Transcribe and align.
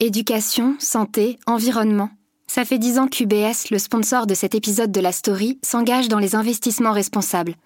Éducation, 0.00 0.76
santé, 0.78 1.40
environnement. 1.48 2.08
Ça 2.46 2.64
fait 2.64 2.78
dix 2.78 3.00
ans 3.00 3.08
qu'UBS, 3.08 3.72
le 3.72 3.80
sponsor 3.80 4.28
de 4.28 4.34
cet 4.34 4.54
épisode 4.54 4.92
de 4.92 5.00
la 5.00 5.10
story, 5.10 5.58
s'engage 5.64 6.06
dans 6.06 6.20
les 6.20 6.36
investissements 6.36 6.92
responsables. 6.92 7.56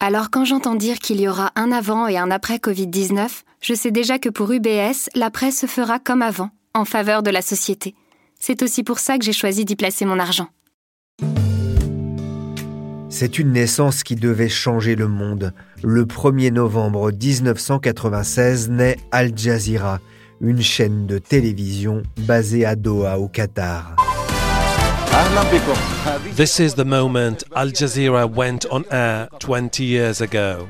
Alors 0.00 0.30
quand 0.30 0.44
j'entends 0.44 0.74
dire 0.74 0.98
qu'il 0.98 1.20
y 1.20 1.28
aura 1.28 1.52
un 1.54 1.70
avant 1.70 2.08
et 2.08 2.18
un 2.18 2.32
après 2.32 2.56
Covid-19, 2.56 3.28
je 3.60 3.74
sais 3.74 3.92
déjà 3.92 4.18
que 4.18 4.28
pour 4.28 4.50
UBS, 4.50 5.10
l'après 5.14 5.52
se 5.52 5.66
fera 5.66 6.00
comme 6.00 6.22
avant, 6.22 6.50
en 6.74 6.84
faveur 6.84 7.22
de 7.22 7.30
la 7.30 7.40
société. 7.40 7.94
C'est 8.40 8.64
aussi 8.64 8.82
pour 8.82 8.98
ça 8.98 9.16
que 9.16 9.24
j'ai 9.24 9.32
choisi 9.32 9.64
d'y 9.64 9.76
placer 9.76 10.04
mon 10.04 10.18
argent. 10.18 10.48
C'est 13.10 13.38
une 13.38 13.52
naissance 13.52 14.02
qui 14.02 14.16
devait 14.16 14.48
changer 14.48 14.96
le 14.96 15.06
monde. 15.06 15.52
Le 15.84 16.04
1er 16.04 16.52
novembre 16.52 17.12
1996 17.12 18.70
naît 18.70 18.96
Al 19.12 19.38
Jazeera, 19.38 20.00
une 20.40 20.62
chaîne 20.62 21.06
de 21.06 21.18
télévision 21.18 22.02
basée 22.16 22.64
à 22.64 22.74
Doha 22.74 23.18
au 23.18 23.28
Qatar. 23.28 23.96
This 26.36 26.58
is 26.58 26.74
the 26.74 26.84
moment 26.84 27.44
Al 27.54 27.72
Jazeera 27.72 28.26
went 28.26 28.64
on 28.70 28.84
air 28.90 29.28
20 29.40 29.80
years 29.80 30.20
ago. 30.20 30.68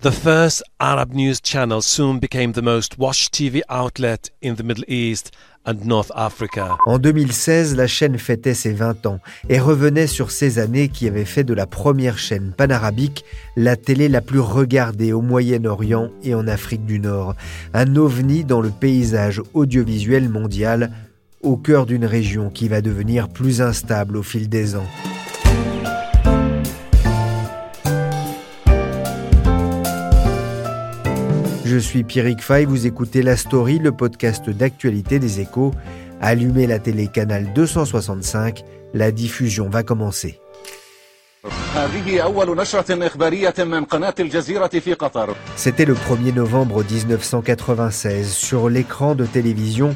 The 0.00 0.12
first 0.12 0.62
Arab 0.80 1.12
news 1.12 1.40
channel 1.40 1.82
soon 1.82 2.18
became 2.18 2.52
the 2.52 2.62
most 2.62 2.98
watched 2.98 3.32
TV 3.32 3.60
outlet 3.68 4.30
in 4.42 4.56
the 4.56 4.62
Middle 4.62 4.84
East 4.88 5.30
En 6.86 6.98
2016, 6.98 7.76
la 7.76 7.86
chaîne 7.86 8.18
fêtait 8.18 8.54
ses 8.54 8.72
20 8.72 9.06
ans 9.06 9.20
et 9.48 9.60
revenait 9.60 10.06
sur 10.06 10.30
ces 10.30 10.58
années 10.58 10.88
qui 10.88 11.06
avaient 11.06 11.26
fait 11.26 11.44
de 11.44 11.52
la 11.52 11.66
première 11.66 12.18
chaîne 12.18 12.52
panarabique 12.56 13.24
la 13.56 13.76
télé 13.76 14.08
la 14.08 14.22
plus 14.22 14.40
regardée 14.40 15.12
au 15.12 15.20
Moyen-Orient 15.20 16.10
et 16.22 16.34
en 16.34 16.48
Afrique 16.48 16.86
du 16.86 16.98
Nord. 16.98 17.34
Un 17.74 17.96
ovni 17.96 18.44
dans 18.44 18.62
le 18.62 18.70
paysage 18.70 19.42
audiovisuel 19.52 20.28
mondial, 20.28 20.92
au 21.42 21.56
cœur 21.56 21.86
d'une 21.86 22.06
région 22.06 22.50
qui 22.50 22.68
va 22.68 22.80
devenir 22.80 23.28
plus 23.28 23.60
instable 23.60 24.16
au 24.16 24.22
fil 24.22 24.48
des 24.48 24.76
ans. 24.76 24.86
Je 31.70 31.78
suis 31.78 32.02
Pierrick 32.02 32.42
Fay, 32.42 32.64
vous 32.64 32.88
écoutez 32.88 33.22
La 33.22 33.36
Story, 33.36 33.78
le 33.78 33.92
podcast 33.92 34.50
d'actualité 34.50 35.20
des 35.20 35.38
échos. 35.38 35.72
Allumez 36.20 36.66
la 36.66 36.80
télé 36.80 37.06
canal 37.06 37.52
265, 37.52 38.64
la 38.92 39.12
diffusion 39.12 39.68
va 39.68 39.84
commencer. 39.84 40.40
C'était 45.54 45.84
le 45.84 45.94
1er 45.94 46.34
novembre 46.34 46.82
1996. 46.82 48.32
Sur 48.32 48.68
l'écran 48.68 49.14
de 49.14 49.24
télévision, 49.24 49.94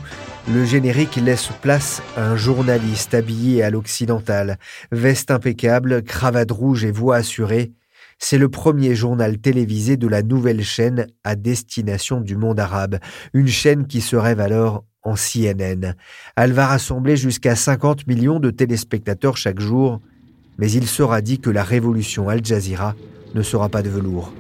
le 0.48 0.64
générique 0.64 1.17
laisse 1.17 1.48
place 1.61 2.02
à 2.17 2.28
un 2.28 2.36
journaliste 2.36 3.14
habillé 3.14 3.64
à 3.64 3.70
l'occidental, 3.70 4.61
veste 4.92 5.33
impeccable, 5.33 6.05
cravate 6.05 6.52
rouge 6.52 6.85
et 6.85 6.92
voix 6.92 7.17
assurée. 7.17 7.73
C'est 8.19 8.39
le 8.39 8.48
premier 8.48 8.95
journal 8.95 9.39
télévisé 9.39 9.97
de 9.97 10.08
la 10.08 10.23
nouvelle 10.23 10.63
chaîne 10.63 11.07
à 11.25 11.36
destination 11.36 12.20
du 12.20 12.36
monde 12.36 12.61
arabe, 12.61 12.98
une 13.33 13.48
chaîne 13.48 13.86
qui 13.86 14.01
se 14.01 14.17
rêve 14.17 14.41
alors 14.41 14.85
en 15.02 15.14
CNN. 15.14 15.95
Elle 16.36 16.53
va 16.53 16.67
rassembler 16.67 17.17
jusqu'à 17.17 17.57
50 17.57 18.07
millions 18.07 18.41
de 18.41 18.51
téléspectateurs 18.51 19.36
chaque 19.36 19.61
jour, 19.61 20.01
mais 20.58 20.70
il 20.70 20.86
sera 20.86 21.20
dit 21.20 21.39
que 21.39 21.51
la 21.51 21.63
révolution 21.63 22.29
Al 22.29 22.45
Jazeera 22.45 22.95
ne 23.35 23.42
sera 23.42 23.69
pas 23.69 23.83
de 23.83 23.91
velours. 23.91 24.33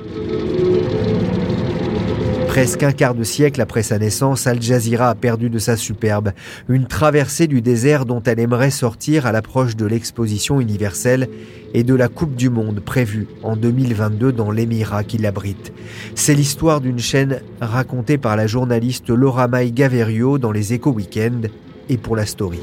Presque 2.54 2.84
un 2.84 2.92
quart 2.92 3.16
de 3.16 3.24
siècle 3.24 3.60
après 3.60 3.82
sa 3.82 3.98
naissance, 3.98 4.46
Al 4.46 4.62
Jazeera 4.62 5.10
a 5.10 5.16
perdu 5.16 5.50
de 5.50 5.58
sa 5.58 5.76
superbe, 5.76 6.30
une 6.68 6.86
traversée 6.86 7.48
du 7.48 7.60
désert 7.62 8.04
dont 8.04 8.22
elle 8.22 8.38
aimerait 8.38 8.70
sortir 8.70 9.26
à 9.26 9.32
l'approche 9.32 9.74
de 9.74 9.84
l'exposition 9.86 10.60
universelle 10.60 11.28
et 11.74 11.82
de 11.82 11.96
la 11.96 12.06
Coupe 12.06 12.36
du 12.36 12.50
Monde 12.50 12.78
prévue 12.78 13.26
en 13.42 13.56
2022 13.56 14.30
dans 14.30 14.52
l'émirat 14.52 15.02
qui 15.02 15.18
l'abrite. 15.18 15.72
C'est 16.14 16.36
l'histoire 16.36 16.80
d'une 16.80 17.00
chaîne 17.00 17.40
racontée 17.60 18.18
par 18.18 18.36
la 18.36 18.46
journaliste 18.46 19.10
Laura 19.10 19.48
May 19.48 19.72
Gaverio 19.72 20.38
dans 20.38 20.52
les 20.52 20.74
Échos 20.74 20.92
Weekend 20.92 21.50
et 21.88 21.96
pour 21.96 22.14
la 22.14 22.24
Story. 22.24 22.60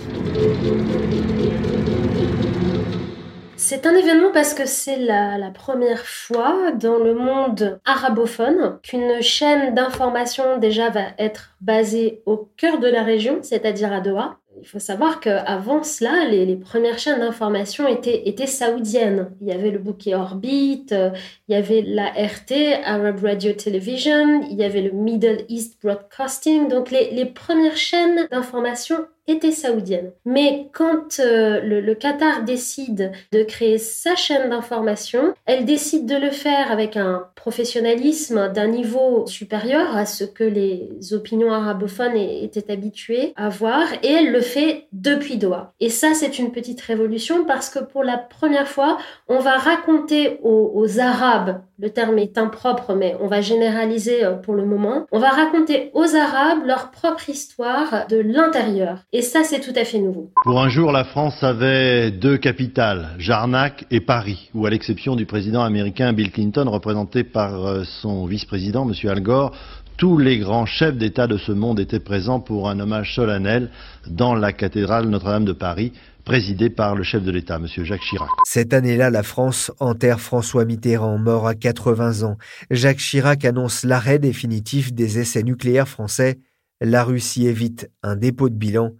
C'est 3.71 3.85
un 3.85 3.95
événement 3.95 4.31
parce 4.33 4.53
que 4.53 4.65
c'est 4.65 4.97
la, 4.97 5.49
première 5.53 6.05
fois 6.05 6.73
dans 6.73 6.97
le 6.97 7.13
monde 7.13 7.79
arabophone 7.85 8.77
qu'une 8.83 9.21
chaîne 9.21 9.73
d'information 9.73 10.57
déjà 10.57 10.89
va 10.89 11.03
être 11.17 11.55
basée 11.61 12.21
au 12.25 12.49
cœur 12.57 12.79
de 12.79 12.87
la 12.87 13.01
région, 13.01 13.39
c'est-à-dire 13.41 13.93
à 13.93 14.01
Doha. 14.01 14.39
Il 14.59 14.67
faut 14.67 14.79
savoir 14.79 15.21
qu'avant 15.21 15.83
cela, 15.83 16.25
les, 16.25 16.57
premières 16.57 16.99
chaînes 16.99 17.21
d'information 17.21 17.87
étaient, 17.87 18.45
saoudiennes. 18.45 19.31
Il 19.39 19.47
y 19.47 19.53
avait 19.53 19.71
le 19.71 19.79
bouquet 19.79 20.15
Orbit, 20.15 20.87
euh, 20.91 21.11
il 21.47 21.53
y 21.53 21.57
avait 21.57 21.81
la 21.81 22.07
RT, 22.07 22.83
Arab 22.83 23.23
Radio 23.23 23.53
Television, 23.53 24.41
il 24.49 24.57
y 24.57 24.65
avait 24.65 24.81
le 24.81 24.91
Middle 24.91 25.45
East 25.47 25.81
Broadcasting. 25.81 26.67
Donc 26.67 26.91
les 26.91 27.25
premières 27.25 27.77
chaînes 27.77 28.27
d'information 28.29 28.97
était 29.31 29.51
saoudienne. 29.51 30.11
Mais 30.25 30.67
quand 30.73 31.19
euh, 31.19 31.61
le, 31.61 31.95
Qatar 31.95 32.43
décide 32.43 33.11
de 33.31 33.43
créer 33.43 33.77
sa 33.77 34.15
chaîne 34.15 34.49
d'information, 34.49 35.33
elle 35.45 35.65
décide 35.65 36.05
de 36.05 36.15
le 36.15 36.29
faire 36.29 36.71
avec 36.71 36.97
un 36.97 37.27
professionnalisme 37.35 38.51
d'un 38.53 38.67
niveau 38.67 39.25
supérieur 39.27 39.95
à 39.95 40.05
ce 40.05 40.23
que 40.23 40.43
les 40.43 41.13
opinions 41.13 41.51
arabophones 41.51 42.15
étaient 42.15 42.71
habituées 42.71 43.33
à 43.35 43.49
voir, 43.49 43.87
et 44.03 44.11
elle 44.11 44.31
le 44.31 44.41
fait 44.41 44.87
depuis 44.91 45.37
Doha. 45.37 45.73
Et 45.79 45.89
ça, 45.89 46.13
c'est 46.13 46.39
une 46.39 46.51
petite 46.51 46.81
révolution 46.81 47.45
parce 47.45 47.69
que 47.69 47.79
pour 47.79 48.03
la 48.03 48.17
première 48.17 48.67
fois, 48.67 48.97
on 49.27 49.39
va 49.39 49.57
raconter 49.57 50.39
aux, 50.43 50.71
aux 50.73 50.99
Arabes, 50.99 51.61
le 51.79 51.89
terme 51.89 52.19
est 52.19 52.37
impropre, 52.37 52.93
mais 52.93 53.15
on 53.19 53.27
va 53.27 53.41
généraliser 53.41 54.23
euh, 54.23 54.33
pour 54.33 54.53
le 54.53 54.65
moment, 54.65 55.05
on 55.11 55.19
va 55.19 55.29
raconter 55.29 55.91
aux 55.93 56.15
Arabes 56.15 56.65
leur 56.65 56.91
propre 56.91 57.29
histoire 57.29 58.07
de 58.07 58.17
l'intérieur. 58.17 58.99
Et 59.11 59.20
ça, 59.21 59.43
c'est 59.43 59.59
tout 59.59 59.73
à 59.75 59.83
fait 59.83 59.99
nouveau. 59.99 60.31
Pour 60.43 60.61
un 60.61 60.69
jour, 60.69 60.91
la 60.91 61.03
France 61.03 61.43
avait 61.43 62.11
deux 62.11 62.37
capitales, 62.37 63.09
Jarnac 63.17 63.85
et 63.91 63.99
Paris, 63.99 64.49
où 64.53 64.65
à 64.65 64.69
l'exception 64.69 65.15
du 65.15 65.25
président 65.25 65.63
américain 65.63 66.13
Bill 66.13 66.31
Clinton, 66.31 66.67
représenté 66.67 67.23
par 67.23 67.65
euh, 67.65 67.83
son 68.01 68.25
vice-président, 68.25 68.87
M. 68.87 69.09
Al 69.09 69.21
Gore, 69.21 69.51
tous 69.97 70.17
les 70.17 70.39
grands 70.39 70.65
chefs 70.65 70.97
d'État 70.97 71.27
de 71.27 71.37
ce 71.37 71.51
monde 71.51 71.79
étaient 71.79 71.99
présents 71.99 72.39
pour 72.39 72.69
un 72.69 72.79
hommage 72.79 73.13
solennel 73.15 73.69
dans 74.07 74.33
la 74.33 74.51
cathédrale 74.53 75.07
Notre-Dame 75.07 75.45
de 75.45 75.53
Paris, 75.53 75.93
présidée 76.23 76.69
par 76.69 76.95
le 76.95 77.03
chef 77.03 77.23
de 77.23 77.31
l'État, 77.31 77.57
M. 77.57 77.67
Jacques 77.83 78.01
Chirac. 78.01 78.29
Cette 78.45 78.73
année-là, 78.73 79.09
la 79.09 79.23
France 79.23 79.71
enterre 79.79 80.19
François 80.19 80.65
Mitterrand, 80.65 81.17
mort 81.17 81.47
à 81.47 81.55
80 81.55 82.23
ans. 82.23 82.37
Jacques 82.69 82.97
Chirac 82.97 83.45
annonce 83.45 83.83
l'arrêt 83.83 84.19
définitif 84.19 84.93
des 84.93 85.19
essais 85.19 85.43
nucléaires 85.43 85.87
français. 85.87 86.39
La 86.79 87.03
Russie 87.03 87.45
évite 87.45 87.91
un 88.01 88.15
dépôt 88.15 88.49
de 88.49 88.55
bilan 88.55 88.93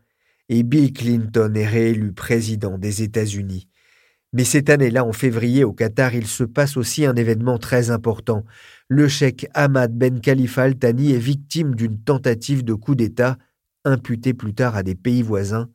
et 0.51 0.63
Bill 0.63 0.91
Clinton 0.91 1.53
est 1.55 1.65
réélu 1.65 2.11
président 2.11 2.77
des 2.77 3.03
États-Unis. 3.03 3.69
Mais 4.33 4.43
cette 4.43 4.69
année-là, 4.69 5.05
en 5.05 5.13
février, 5.13 5.63
au 5.63 5.71
Qatar, 5.71 6.13
il 6.13 6.27
se 6.27 6.43
passe 6.43 6.75
aussi 6.75 7.05
un 7.05 7.15
événement 7.15 7.57
très 7.57 7.89
important. 7.89 8.43
Le 8.89 9.07
cheikh 9.07 9.47
Ahmad 9.53 9.97
Ben 9.97 10.19
Khalifa 10.19 10.63
Al 10.63 10.75
Thani 10.75 11.13
est 11.13 11.19
victime 11.19 11.73
d'une 11.73 11.97
tentative 11.97 12.65
de 12.65 12.73
coup 12.73 12.95
d'État, 12.95 13.37
imputée 13.85 14.33
plus 14.33 14.53
tard 14.53 14.75
à 14.75 14.83
des 14.83 14.93
pays 14.93 15.21
voisins, 15.21 15.69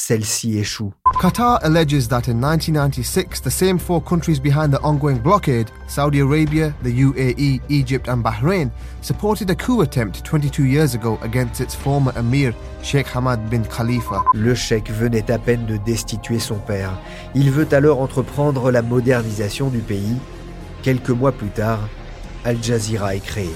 celle-ci 0.00 0.58
échoue. 0.58 0.92
Qatar 1.20 1.60
alleges 1.62 2.08
that 2.08 2.28
in 2.28 2.40
1996, 2.40 3.42
the 3.42 3.50
same 3.50 3.78
four 3.78 4.02
countries 4.02 4.40
behind 4.40 4.72
the 4.72 4.80
ongoing 4.82 5.18
blockade, 5.18 5.70
Saudi 5.86 6.20
Arabia, 6.20 6.74
the 6.82 6.90
UAE, 6.90 7.60
Egypt, 7.68 8.08
and 8.08 8.24
Bahrain, 8.24 8.70
supported 9.02 9.50
a 9.50 9.54
coup 9.54 9.82
attempt 9.82 10.24
22 10.24 10.64
years 10.64 10.94
ago 10.94 11.18
against 11.22 11.60
its 11.60 11.74
former 11.74 12.12
emir, 12.16 12.54
Sheikh 12.82 13.06
Hamad 13.08 13.50
bin 13.50 13.62
Khalifa. 13.64 14.24
Le 14.34 14.54
cheikh 14.54 14.90
venait 14.90 15.30
à 15.30 15.38
peine 15.38 15.66
de 15.66 15.76
destituer 15.76 16.38
son 16.38 16.56
père. 16.56 16.92
Il 17.34 17.50
veut 17.50 17.68
alors 17.72 18.00
entreprendre 18.00 18.70
la 18.70 18.80
modernisation 18.80 19.68
du 19.68 19.80
pays. 19.80 20.16
Quelques 20.82 21.10
mois 21.10 21.32
plus 21.32 21.50
tard, 21.50 21.80
Al 22.44 22.62
Jazeera 22.62 23.14
est 23.14 23.20
créé. 23.20 23.50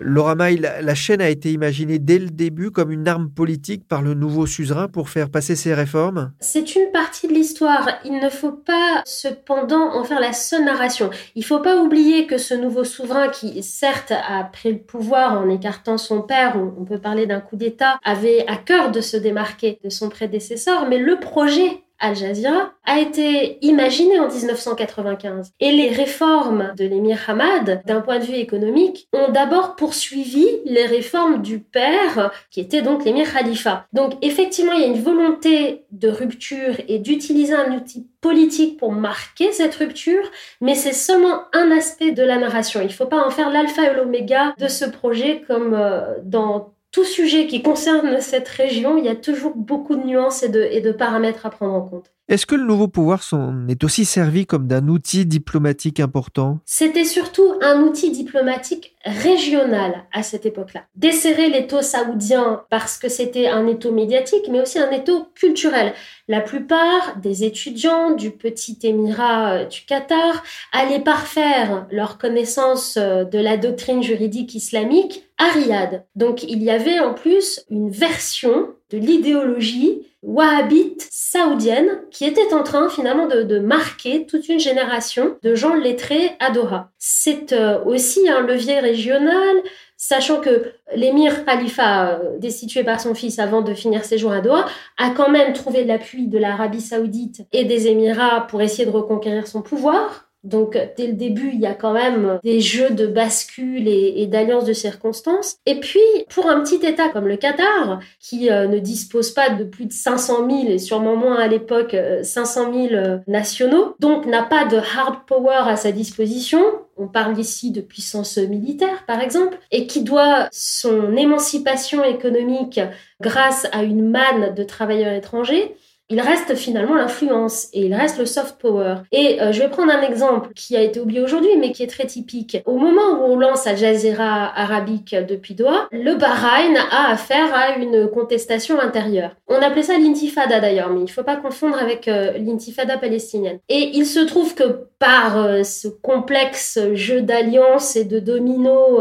Laura 0.00 0.34
May, 0.34 0.56
la, 0.56 0.94
chaîne 0.94 1.20
a 1.20 1.28
été 1.28 1.52
imaginée 1.52 1.98
dès 1.98 2.18
le 2.18 2.28
début 2.28 2.70
comme 2.70 2.90
une 2.90 3.06
arme 3.06 3.30
politique 3.30 3.86
par 3.86 4.02
le 4.02 4.14
nouveau 4.14 4.46
suzerain 4.46 4.88
pour 4.88 5.08
faire 5.08 5.30
passer 5.30 5.54
ses 5.54 5.72
réformes 5.72 6.32
C'est 6.40 6.74
une 6.74 6.90
partie 6.92 7.28
de 7.28 7.32
l'histoire. 7.32 7.88
Il 8.04 8.18
ne 8.18 8.28
faut 8.28 8.52
pas 8.52 9.02
cependant 9.04 9.94
en 9.94 10.02
faire 10.02 10.20
la 10.20 10.32
seule 10.32 10.64
narration. 10.64 11.10
Il 11.36 11.40
ne 11.40 11.44
faut 11.44 11.60
pas 11.60 11.76
oublier 11.76 12.26
que 12.26 12.38
ce 12.38 12.54
nouveau 12.54 12.82
souverain 12.82 13.28
qui, 13.28 13.62
certes, 13.62 14.12
a 14.12 14.42
pris 14.44 14.72
le 14.72 14.78
pouvoir 14.78 15.40
en 15.40 15.48
écartant 15.48 15.96
son 15.96 16.22
père, 16.22 16.56
on 16.56 16.84
peut 16.84 16.98
parler 16.98 17.26
d'un 17.26 17.40
coup 17.40 17.56
d'État, 17.56 17.98
avait 18.04 18.44
à 18.48 18.56
cœur 18.56 18.90
de 18.90 19.00
se 19.00 19.16
démarquer 19.16 19.78
de 19.84 19.90
son 19.90 20.08
prédécesseur, 20.08 20.88
mais 20.88 20.98
le 20.98 21.20
projet 21.20 21.83
Al 22.04 22.16
Jazeera 22.16 22.74
a 22.84 23.00
été 23.00 23.56
imaginé 23.64 24.20
en 24.20 24.28
1995. 24.28 25.52
Et 25.58 25.72
les 25.72 25.88
réformes 25.88 26.74
de 26.76 26.84
l'émir 26.84 27.18
Hamad, 27.26 27.80
d'un 27.86 28.02
point 28.02 28.18
de 28.18 28.24
vue 28.24 28.34
économique, 28.34 29.08
ont 29.14 29.32
d'abord 29.32 29.74
poursuivi 29.74 30.46
les 30.66 30.84
réformes 30.84 31.40
du 31.40 31.60
père, 31.60 32.30
qui 32.50 32.60
était 32.60 32.82
donc 32.82 33.06
l'émir 33.06 33.32
Khalifa. 33.32 33.86
Donc 33.94 34.12
effectivement, 34.20 34.72
il 34.72 34.80
y 34.82 34.84
a 34.84 34.88
une 34.88 35.00
volonté 35.00 35.86
de 35.92 36.08
rupture 36.08 36.74
et 36.88 36.98
d'utiliser 36.98 37.54
un 37.54 37.74
outil 37.74 38.06
politique 38.20 38.78
pour 38.78 38.92
marquer 38.92 39.52
cette 39.52 39.74
rupture, 39.74 40.30
mais 40.60 40.74
c'est 40.74 40.92
seulement 40.92 41.44
un 41.54 41.70
aspect 41.70 42.12
de 42.12 42.22
la 42.22 42.36
narration. 42.36 42.80
Il 42.82 42.88
ne 42.88 42.92
faut 42.92 43.06
pas 43.06 43.26
en 43.26 43.30
faire 43.30 43.50
l'alpha 43.50 43.90
et 43.90 43.94
l'oméga 43.94 44.54
de 44.58 44.68
ce 44.68 44.84
projet 44.84 45.42
comme 45.46 45.72
euh, 45.72 46.16
dans 46.22 46.73
tout 46.94 47.04
sujet 47.04 47.48
qui 47.48 47.60
concerne 47.60 48.20
cette 48.20 48.48
région, 48.48 48.96
il 48.96 49.04
y 49.04 49.08
a 49.08 49.16
toujours 49.16 49.56
beaucoup 49.56 49.96
de 49.96 50.04
nuances 50.04 50.44
et 50.44 50.48
de, 50.48 50.92
paramètres 50.92 51.44
à 51.44 51.50
prendre 51.50 51.74
en 51.74 51.82
compte. 51.82 52.13
Est-ce 52.26 52.46
que 52.46 52.54
le 52.54 52.64
nouveau 52.64 52.88
pouvoir 52.88 53.22
s'en 53.22 53.68
est 53.68 53.84
aussi 53.84 54.06
servi 54.06 54.46
comme 54.46 54.66
d'un 54.66 54.88
outil 54.88 55.26
diplomatique 55.26 56.00
important? 56.00 56.58
C'était 56.64 57.04
surtout 57.04 57.54
un 57.60 57.82
outil 57.82 58.10
diplomatique 58.12 58.96
régional 59.04 60.04
à 60.10 60.22
cette 60.22 60.46
époque-là. 60.46 60.84
Desserrer 60.96 61.50
l'étau 61.50 61.82
saoudien 61.82 62.62
parce 62.70 62.96
que 62.96 63.10
c'était 63.10 63.48
un 63.48 63.66
étau 63.66 63.92
médiatique, 63.92 64.48
mais 64.50 64.62
aussi 64.62 64.78
un 64.78 64.90
étau 64.90 65.26
culturel. 65.34 65.92
La 66.26 66.40
plupart 66.40 67.18
des 67.20 67.44
étudiants 67.44 68.12
du 68.12 68.30
petit 68.30 68.78
émirat 68.84 69.52
euh, 69.52 69.64
du 69.66 69.82
Qatar 69.82 70.42
allaient 70.72 71.04
parfaire 71.04 71.86
leur 71.90 72.16
connaissance 72.16 72.96
euh, 72.96 73.24
de 73.24 73.38
la 73.38 73.58
doctrine 73.58 74.02
juridique 74.02 74.54
islamique 74.54 75.24
à 75.36 75.50
Riyad. 75.50 76.06
Donc 76.16 76.42
il 76.44 76.62
y 76.62 76.70
avait 76.70 77.00
en 77.00 77.12
plus 77.12 77.60
une 77.68 77.90
version 77.90 78.68
l'idéologie 78.96 80.02
wahhabite 80.24 81.06
saoudienne 81.10 82.00
qui 82.10 82.24
était 82.24 82.54
en 82.54 82.62
train 82.62 82.88
finalement 82.88 83.26
de, 83.26 83.58
marquer 83.58 84.26
toute 84.26 84.48
une 84.48 84.58
génération 84.58 85.36
de 85.42 85.54
gens 85.54 85.74
lettrés 85.74 86.32
à 86.40 86.50
Doha. 86.50 86.90
C'est 86.98 87.52
euh, 87.52 87.82
aussi 87.84 88.28
un 88.28 88.40
levier 88.40 88.80
régional, 88.80 89.56
sachant 89.96 90.40
que 90.40 90.72
l'émir 90.96 91.44
Khalifa, 91.44 92.12
euh, 92.12 92.38
destitué 92.38 92.84
par 92.84 93.00
son 93.00 93.14
fils 93.14 93.38
avant 93.38 93.60
de 93.60 93.74
finir 93.74 94.04
ses 94.04 94.16
jours 94.16 94.32
à 94.32 94.40
Doha, 94.40 94.66
a 94.96 95.10
quand 95.10 95.30
même 95.30 95.52
trouvé 95.52 95.84
l'appui 95.84 96.26
de 96.26 96.38
l'Arabie 96.38 96.80
saoudite 96.80 97.42
et 97.52 97.64
des 97.64 97.86
Émirats 97.86 98.46
pour 98.48 98.62
essayer 98.62 98.86
de 98.86 98.90
reconquérir 98.90 99.46
son 99.46 99.60
pouvoir. 99.60 100.30
Donc 100.44 100.78
dès 100.96 101.06
le 101.06 101.14
début, 101.14 101.50
il 101.52 101.60
y 101.60 101.66
a 101.66 101.74
quand 101.74 101.92
même 101.92 102.38
des 102.44 102.60
jeux 102.60 102.90
de 102.90 103.06
bascule 103.06 103.88
et, 103.88 104.26
d'alliances 104.26 104.64
de 104.64 104.72
circonstances. 104.72 105.56
Et 105.66 105.80
puis, 105.80 106.00
pour 106.28 106.46
un 106.48 106.60
petit 106.60 106.84
État 106.86 107.08
comme 107.08 107.26
le 107.26 107.36
Qatar, 107.36 108.00
qui 108.20 108.50
euh, 108.50 108.68
ne 108.68 108.78
dispose 108.78 109.30
pas 109.30 109.50
de 109.50 109.64
plus 109.64 109.86
de 109.86 109.92
500 109.92 110.48
000, 110.48 110.72
et 110.72 110.78
sûrement 110.78 111.16
moins 111.16 111.36
à 111.36 111.46
l'époque, 111.46 111.96
500 112.22 112.72
euh, 112.72 112.88
000 112.88 112.94
euh, 112.94 113.18
nationaux, 113.26 113.94
donc 114.00 114.26
n'a 114.26 114.42
pas 114.42 114.64
de 114.64 114.76
hard 114.76 115.26
power 115.26 115.62
à 115.66 115.76
sa 115.76 115.92
disposition, 115.92 116.62
on 116.96 117.08
parle 117.08 117.38
ici 117.38 117.70
de 117.70 117.80
puissance 117.80 118.36
militaire, 118.36 119.04
par 119.06 119.20
exemple, 119.20 119.58
et 119.70 119.86
qui 119.86 120.02
doit 120.02 120.48
son 120.52 121.16
émancipation 121.16 122.04
économique 122.04 122.80
grâce 123.20 123.66
à 123.72 123.82
une 123.82 124.08
manne 124.10 124.54
de 124.54 124.62
travailleurs 124.62 125.12
étrangers, 125.12 125.74
il 126.10 126.20
reste 126.20 126.54
finalement 126.54 126.94
l'influence 126.94 127.68
et 127.72 127.86
il 127.86 127.94
reste 127.94 128.18
le 128.18 128.26
soft 128.26 128.58
power. 128.58 128.96
Et 129.10 129.40
euh, 129.40 129.52
je 129.52 129.60
vais 129.60 129.68
prendre 129.68 129.92
un 129.92 130.02
exemple 130.02 130.50
qui 130.54 130.76
a 130.76 130.82
été 130.82 131.00
oublié 131.00 131.20
aujourd'hui, 131.20 131.56
mais 131.58 131.72
qui 131.72 131.82
est 131.82 131.88
très 131.88 132.06
typique. 132.06 132.58
Au 132.66 132.76
moment 132.76 133.20
où 133.20 133.32
on 133.32 133.38
lance 133.38 133.66
Al 133.66 133.78
Jazeera 133.78 134.52
arabique 134.54 135.16
depuis 135.28 135.54
Doha, 135.54 135.88
le 135.92 136.14
Bahreïn 136.14 136.76
a 136.90 137.10
affaire 137.10 137.54
à 137.54 137.76
une 137.78 138.08
contestation 138.08 138.78
intérieure. 138.78 139.34
On 139.48 139.56
appelait 139.56 139.82
ça 139.82 139.98
l'intifada 139.98 140.60
d'ailleurs, 140.60 140.90
mais 140.90 141.00
il 141.00 141.04
ne 141.04 141.08
faut 141.08 141.24
pas 141.24 141.36
confondre 141.36 141.78
avec 141.80 142.06
euh, 142.06 142.32
l'intifada 142.38 142.98
palestinienne. 142.98 143.58
Et 143.70 143.90
il 143.94 144.04
se 144.04 144.20
trouve 144.20 144.54
que 144.54 144.88
par 144.98 145.38
euh, 145.38 145.62
ce 145.62 145.88
complexe 145.88 146.78
jeu 146.92 147.22
d'alliance 147.22 147.96
et 147.96 148.04
de 148.04 148.18
domino 148.18 149.00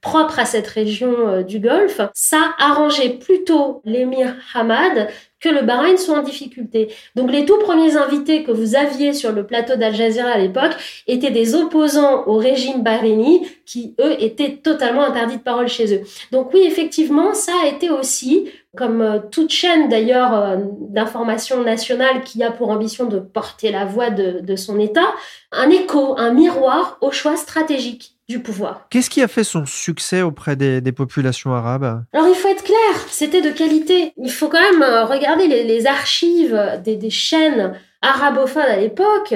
propre 0.00 0.38
à 0.38 0.44
cette 0.44 0.66
région 0.66 1.42
du 1.42 1.60
Golfe, 1.60 2.00
ça 2.14 2.54
arrangeait 2.58 3.10
plutôt 3.10 3.82
l'émir 3.84 4.34
Hamad 4.54 5.08
que 5.40 5.48
le 5.48 5.62
Bahreïn 5.62 5.96
soit 5.96 6.18
en 6.18 6.22
difficulté. 6.22 6.92
Donc 7.14 7.30
les 7.30 7.44
tout 7.44 7.58
premiers 7.58 7.96
invités 7.96 8.42
que 8.42 8.50
vous 8.50 8.74
aviez 8.74 9.12
sur 9.12 9.32
le 9.32 9.46
plateau 9.46 9.76
d'Al 9.76 9.94
Jazeera 9.94 10.30
à 10.30 10.38
l'époque 10.38 10.72
étaient 11.06 11.30
des 11.30 11.54
opposants 11.54 12.26
au 12.26 12.36
régime 12.36 12.82
bahreïni 12.82 13.46
qui, 13.64 13.94
eux, 14.00 14.20
étaient 14.20 14.56
totalement 14.56 15.04
interdits 15.04 15.36
de 15.36 15.42
parole 15.42 15.68
chez 15.68 15.94
eux. 15.94 16.02
Donc 16.32 16.52
oui, 16.52 16.62
effectivement, 16.66 17.34
ça 17.34 17.52
a 17.62 17.68
été 17.68 17.90
aussi, 17.90 18.50
comme 18.76 19.00
euh, 19.00 19.18
toute 19.30 19.50
chaîne 19.50 19.88
d'ailleurs 19.88 20.34
euh, 20.34 20.56
d'information 20.88 21.62
nationale 21.62 22.22
qui 22.24 22.42
a 22.42 22.50
pour 22.50 22.70
ambition 22.70 23.06
de 23.06 23.20
porter 23.20 23.70
la 23.70 23.84
voix 23.84 24.10
de, 24.10 24.40
de 24.40 24.56
son 24.56 24.80
État, 24.80 25.14
un 25.52 25.70
écho, 25.70 26.18
un 26.18 26.32
miroir 26.32 26.98
au 27.00 27.12
choix 27.12 27.36
stratégique 27.36 28.17
du 28.28 28.40
pouvoir. 28.40 28.86
Qu'est-ce 28.90 29.10
qui 29.10 29.22
a 29.22 29.28
fait 29.28 29.44
son 29.44 29.64
succès 29.64 30.22
auprès 30.22 30.56
des, 30.56 30.92
populations 30.92 31.54
arabes? 31.54 32.04
Alors 32.12 32.28
il 32.28 32.34
faut 32.34 32.48
être 32.48 32.64
clair, 32.64 33.06
c'était 33.08 33.40
de 33.40 33.50
qualité. 33.50 34.12
Il 34.16 34.30
faut 34.30 34.48
quand 34.48 34.60
même 34.60 34.82
euh, 34.82 35.04
regarder 35.04 35.46
les, 35.46 35.86
archives 35.86 36.80
des, 36.84 36.96
des 36.96 37.10
chaînes 37.10 37.74
arabophones 38.02 38.62
à 38.62 38.76
l'époque. 38.76 39.34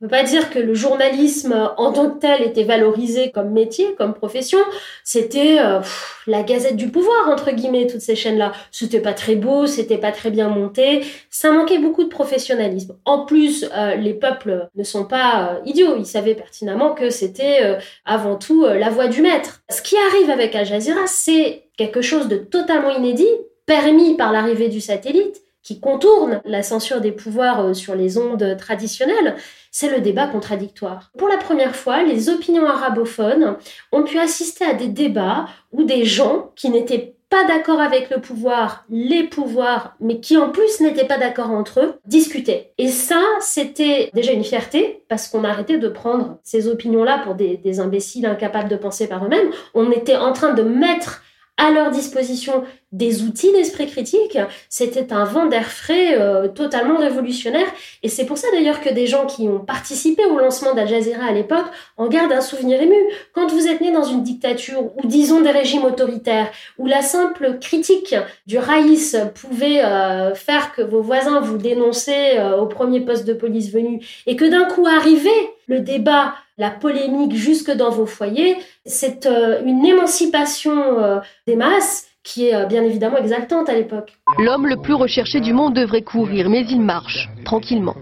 Ne 0.00 0.06
peut 0.06 0.12
pas 0.12 0.22
dire 0.22 0.50
que 0.50 0.60
le 0.60 0.74
journalisme 0.74 1.72
en 1.76 1.92
tant 1.92 2.08
que 2.10 2.20
tel 2.20 2.42
était 2.42 2.62
valorisé 2.62 3.32
comme 3.32 3.50
métier, 3.50 3.96
comme 3.96 4.14
profession. 4.14 4.60
C'était 5.02 5.58
euh, 5.58 5.80
la 6.28 6.44
gazette 6.44 6.76
du 6.76 6.88
pouvoir, 6.88 7.28
entre 7.28 7.50
guillemets, 7.50 7.88
toutes 7.88 8.00
ces 8.00 8.14
chaînes-là. 8.14 8.52
C'était 8.70 9.00
pas 9.00 9.12
très 9.12 9.34
beau, 9.34 9.66
c'était 9.66 9.98
pas 9.98 10.12
très 10.12 10.30
bien 10.30 10.50
monté. 10.50 11.04
Ça 11.30 11.50
manquait 11.50 11.78
beaucoup 11.78 12.04
de 12.04 12.08
professionnalisme. 12.08 12.96
En 13.04 13.24
plus, 13.24 13.68
euh, 13.74 13.96
les 13.96 14.14
peuples 14.14 14.68
ne 14.76 14.84
sont 14.84 15.04
pas 15.04 15.54
euh, 15.54 15.60
idiots. 15.66 15.96
Ils 15.98 16.06
savaient 16.06 16.36
pertinemment 16.36 16.94
que 16.94 17.10
c'était 17.10 17.76
avant 18.04 18.36
tout 18.36 18.66
la 18.66 18.90
voix 18.90 19.08
du 19.08 19.20
maître. 19.20 19.62
Ce 19.68 19.82
qui 19.82 19.96
arrive 19.96 20.30
avec 20.30 20.54
Al 20.54 20.64
Jazeera, 20.64 21.08
c'est 21.08 21.64
quelque 21.76 22.02
chose 22.02 22.28
de 22.28 22.36
totalement 22.36 22.90
inédit, 22.90 23.26
permis 23.66 24.16
par 24.16 24.30
l'arrivée 24.30 24.68
du 24.68 24.80
satellite 24.80 25.42
qui 25.68 25.80
contourne 25.80 26.40
la 26.46 26.62
censure 26.62 27.02
des 27.02 27.12
pouvoirs 27.12 27.76
sur 27.76 27.94
les 27.94 28.16
ondes 28.16 28.56
traditionnelles 28.56 29.36
c'est 29.70 29.90
le 29.90 30.00
débat 30.00 30.26
contradictoire. 30.26 31.10
Pour 31.18 31.28
la 31.28 31.36
première 31.36 31.76
fois, 31.76 32.02
les 32.02 32.30
opinions 32.30 32.66
arabophones 32.66 33.56
ont 33.92 34.02
pu 34.02 34.18
assister 34.18 34.64
à 34.64 34.72
des 34.72 34.88
débats 34.88 35.44
où 35.72 35.84
des 35.84 36.06
gens 36.06 36.52
qui 36.56 36.70
n'étaient 36.70 37.16
pas 37.28 37.44
d'accord 37.44 37.82
avec 37.82 38.08
le 38.08 38.22
pouvoir, 38.22 38.86
les 38.88 39.24
pouvoirs, 39.24 39.94
mais 40.00 40.20
qui 40.20 40.38
en 40.38 40.48
plus 40.48 40.80
n'étaient 40.80 41.04
pas 41.04 41.18
d'accord 41.18 41.50
entre 41.50 41.80
eux, 41.80 41.94
discutaient. 42.06 42.72
Et 42.78 42.88
ça, 42.88 43.20
c'était 43.40 44.10
déjà 44.14 44.32
une 44.32 44.44
fierté, 44.44 45.04
parce 45.10 45.28
qu'on 45.28 45.44
arrêtait 45.44 45.76
de 45.76 45.88
prendre 45.88 46.38
ces 46.42 46.66
opinions-là 46.66 47.18
pour 47.18 47.34
des 47.34 47.80
imbéciles 47.80 48.24
incapables 48.24 48.70
de 48.70 48.76
penser 48.76 49.06
par 49.06 49.26
eux-mêmes. 49.26 49.50
On 49.74 49.90
était 49.90 50.16
en 50.16 50.32
train 50.32 50.54
de 50.54 50.62
mettre 50.62 51.22
à 51.58 51.70
leur 51.70 51.90
disposition 51.90 52.64
des 52.92 53.22
outils 53.22 53.52
d'esprit 53.52 53.86
critique, 53.86 54.38
c'était 54.70 55.12
un 55.12 55.24
vent 55.24 55.46
d'air 55.46 55.70
frais 55.70 56.18
euh, 56.18 56.48
totalement 56.48 56.96
révolutionnaire. 56.98 57.66
Et 58.02 58.08
c'est 58.08 58.24
pour 58.24 58.38
ça 58.38 58.46
d'ailleurs 58.52 58.80
que 58.80 58.88
des 58.88 59.06
gens 59.06 59.26
qui 59.26 59.42
ont 59.42 59.58
participé 59.58 60.24
au 60.24 60.38
lancement 60.38 60.72
d'Al 60.72 60.88
Jazeera 60.88 61.26
à 61.26 61.32
l'époque 61.32 61.66
en 61.98 62.06
gardent 62.06 62.32
un 62.32 62.40
souvenir 62.40 62.80
ému. 62.80 62.94
Quand 63.34 63.48
vous 63.48 63.66
êtes 63.66 63.82
né 63.82 63.90
dans 63.90 64.04
une 64.04 64.22
dictature 64.22 64.84
ou 64.96 65.06
disons 65.06 65.42
des 65.42 65.50
régimes 65.50 65.84
autoritaires, 65.84 66.50
où 66.78 66.86
la 66.86 67.02
simple 67.02 67.58
critique 67.60 68.14
du 68.46 68.58
raïs 68.58 69.16
pouvait 69.34 69.84
euh, 69.84 70.34
faire 70.34 70.72
que 70.72 70.80
vos 70.80 71.02
voisins 71.02 71.40
vous 71.40 71.58
dénonçaient 71.58 72.38
euh, 72.38 72.56
au 72.56 72.66
premier 72.66 73.00
poste 73.00 73.26
de 73.26 73.34
police 73.34 73.70
venu, 73.70 74.00
et 74.26 74.36
que 74.36 74.44
d'un 74.44 74.64
coup 74.64 74.86
arrivait 74.86 75.28
le 75.66 75.80
débat 75.80 76.34
la 76.58 76.70
polémique 76.70 77.34
jusque 77.34 77.70
dans 77.70 77.90
vos 77.90 78.06
foyers. 78.06 78.56
C'est 78.84 79.26
euh, 79.26 79.62
une 79.64 79.84
émancipation 79.86 80.98
euh, 80.98 81.20
des 81.46 81.56
masses 81.56 82.06
qui 82.24 82.48
est 82.48 82.54
euh, 82.54 82.66
bien 82.66 82.82
évidemment 82.82 83.16
exaltante 83.16 83.68
à 83.68 83.74
l'époque. 83.74 84.12
L'homme 84.38 84.66
le 84.66 84.76
plus 84.76 84.94
recherché 84.94 85.40
du 85.40 85.52
monde 85.52 85.74
devrait 85.74 86.02
courir, 86.02 86.50
mais 86.50 86.66
il 86.68 86.80
marche, 86.80 87.28
tranquillement. 87.44 87.94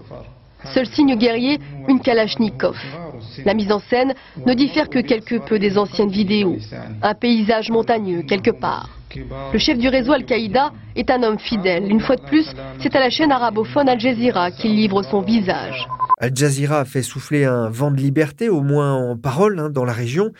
Seul 0.73 0.87
signe 0.87 1.15
guerrier, 1.15 1.59
une 1.87 2.01
Kalachnikov. 2.01 2.75
La 3.45 3.53
mise 3.53 3.71
en 3.71 3.79
scène 3.79 4.15
ne 4.45 4.53
diffère 4.53 4.89
que 4.89 4.99
quelque 4.99 5.35
peu 5.47 5.59
des 5.59 5.77
anciennes 5.77 6.09
vidéos. 6.09 6.57
Un 7.01 7.13
paysage 7.13 7.69
montagneux 7.69 8.23
quelque 8.23 8.51
part. 8.51 8.96
Le 9.15 9.59
chef 9.59 9.77
du 9.77 9.87
réseau 9.87 10.11
Al-Qaïda 10.11 10.71
est 10.95 11.09
un 11.09 11.23
homme 11.23 11.39
fidèle. 11.39 11.89
Une 11.89 12.01
fois 12.01 12.15
de 12.15 12.21
plus, 12.23 12.45
c'est 12.81 12.95
à 12.95 12.99
la 12.99 13.09
chaîne 13.09 13.31
arabophone 13.31 13.87
Al 13.89 13.99
Jazeera 13.99 14.51
qu'il 14.51 14.75
livre 14.75 15.03
son 15.03 15.21
visage. 15.21 15.87
Al 16.19 16.35
Jazeera 16.35 16.79
a 16.79 16.85
fait 16.85 17.03
souffler 17.03 17.45
un 17.45 17.69
vent 17.69 17.91
de 17.91 17.97
liberté, 17.97 18.49
au 18.49 18.61
moins 18.61 18.93
en 18.93 19.15
parole, 19.17 19.59
hein, 19.59 19.69
dans 19.69 19.85
la 19.85 19.93
région. 19.93 20.31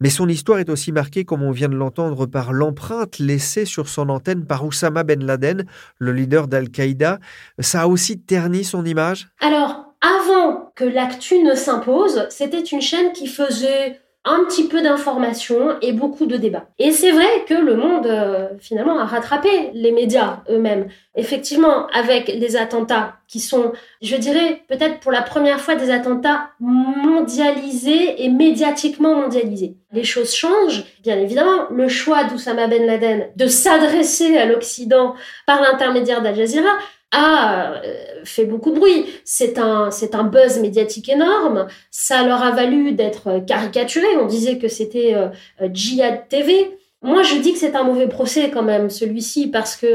Mais 0.00 0.08
son 0.10 0.28
histoire 0.28 0.58
est 0.58 0.70
aussi 0.70 0.92
marquée, 0.92 1.24
comme 1.24 1.42
on 1.42 1.50
vient 1.50 1.68
de 1.68 1.76
l'entendre, 1.76 2.26
par 2.26 2.52
l'empreinte 2.52 3.18
laissée 3.18 3.64
sur 3.64 3.88
son 3.88 4.08
antenne 4.08 4.46
par 4.46 4.64
Oussama 4.64 5.04
Ben 5.04 5.24
Laden, 5.24 5.66
le 5.98 6.12
leader 6.12 6.48
d'Al-Qaïda. 6.48 7.18
Ça 7.58 7.82
a 7.82 7.86
aussi 7.86 8.18
terni 8.18 8.64
son 8.64 8.84
image? 8.84 9.28
Alors, 9.40 9.84
avant 10.00 10.72
que 10.74 10.84
l'actu 10.84 11.42
ne 11.42 11.54
s'impose, 11.54 12.26
c'était 12.30 12.62
une 12.62 12.80
chaîne 12.80 13.12
qui 13.12 13.26
faisait 13.26 14.00
un 14.26 14.44
petit 14.44 14.66
peu 14.66 14.82
d'informations 14.82 15.76
et 15.80 15.92
beaucoup 15.92 16.26
de 16.26 16.36
débats. 16.36 16.66
Et 16.78 16.90
c'est 16.90 17.12
vrai 17.12 17.44
que 17.48 17.54
le 17.54 17.76
monde, 17.76 18.06
euh, 18.06 18.48
finalement, 18.58 18.98
a 18.98 19.04
rattrapé 19.04 19.70
les 19.72 19.92
médias 19.92 20.40
eux-mêmes. 20.50 20.88
Effectivement, 21.14 21.86
avec 21.94 22.28
les 22.28 22.56
attentats 22.56 23.14
qui 23.28 23.38
sont, 23.38 23.72
je 24.02 24.16
dirais, 24.16 24.62
peut-être 24.68 24.98
pour 25.00 25.12
la 25.12 25.22
première 25.22 25.60
fois 25.60 25.76
des 25.76 25.90
attentats 25.90 26.50
mondialisés 26.60 28.24
et 28.24 28.28
médiatiquement 28.28 29.14
mondialisés. 29.14 29.76
Les 29.92 30.04
choses 30.04 30.34
changent, 30.34 30.84
bien 31.02 31.18
évidemment. 31.18 31.68
Le 31.70 31.88
choix 31.88 32.24
d'Oussama 32.24 32.66
Ben 32.66 32.84
Laden 32.84 33.28
de 33.36 33.46
s'adresser 33.46 34.36
à 34.36 34.44
l'Occident 34.44 35.14
par 35.46 35.62
l'intermédiaire 35.62 36.20
d'Al 36.20 36.34
Jazeera 36.34 36.76
a 37.12 37.72
euh, 37.72 38.24
fait 38.24 38.44
beaucoup 38.44 38.70
de 38.70 38.78
bruit. 38.78 39.06
C'est 39.24 39.58
un, 39.58 39.90
c'est 39.90 40.14
un 40.14 40.24
buzz 40.24 40.58
médiatique 40.58 41.08
énorme. 41.08 41.66
Ça 41.90 42.26
leur 42.26 42.42
a 42.42 42.50
valu 42.50 42.92
d'être 42.92 43.44
caricaturé. 43.46 44.06
On 44.20 44.26
disait 44.26 44.58
que 44.58 44.68
c'était 44.68 45.14
euh, 45.14 45.28
euh, 45.62 45.68
Jihad 45.72 46.28
TV. 46.28 46.76
Moi, 47.02 47.22
je 47.22 47.36
dis 47.36 47.52
que 47.52 47.58
c'est 47.58 47.76
un 47.76 47.84
mauvais 47.84 48.08
procès 48.08 48.50
quand 48.50 48.62
même, 48.62 48.90
celui-ci, 48.90 49.48
parce 49.48 49.76
que 49.76 49.86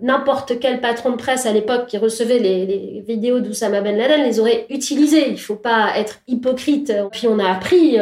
n'importe 0.00 0.60
quel 0.60 0.80
patron 0.80 1.12
de 1.12 1.16
presse 1.16 1.44
à 1.44 1.52
l'époque 1.52 1.86
qui 1.86 1.98
recevait 1.98 2.38
les, 2.38 2.66
les 2.66 3.02
vidéos 3.04 3.40
d'Oussama 3.40 3.80
Ben 3.80 3.96
Laden 3.96 4.22
les 4.22 4.38
aurait 4.38 4.66
utilisées. 4.68 5.30
Il 5.30 5.40
faut 5.40 5.56
pas 5.56 5.92
être 5.96 6.20
hypocrite. 6.28 6.92
Puis 7.10 7.26
on 7.26 7.38
a 7.40 7.50
appris 7.50 7.96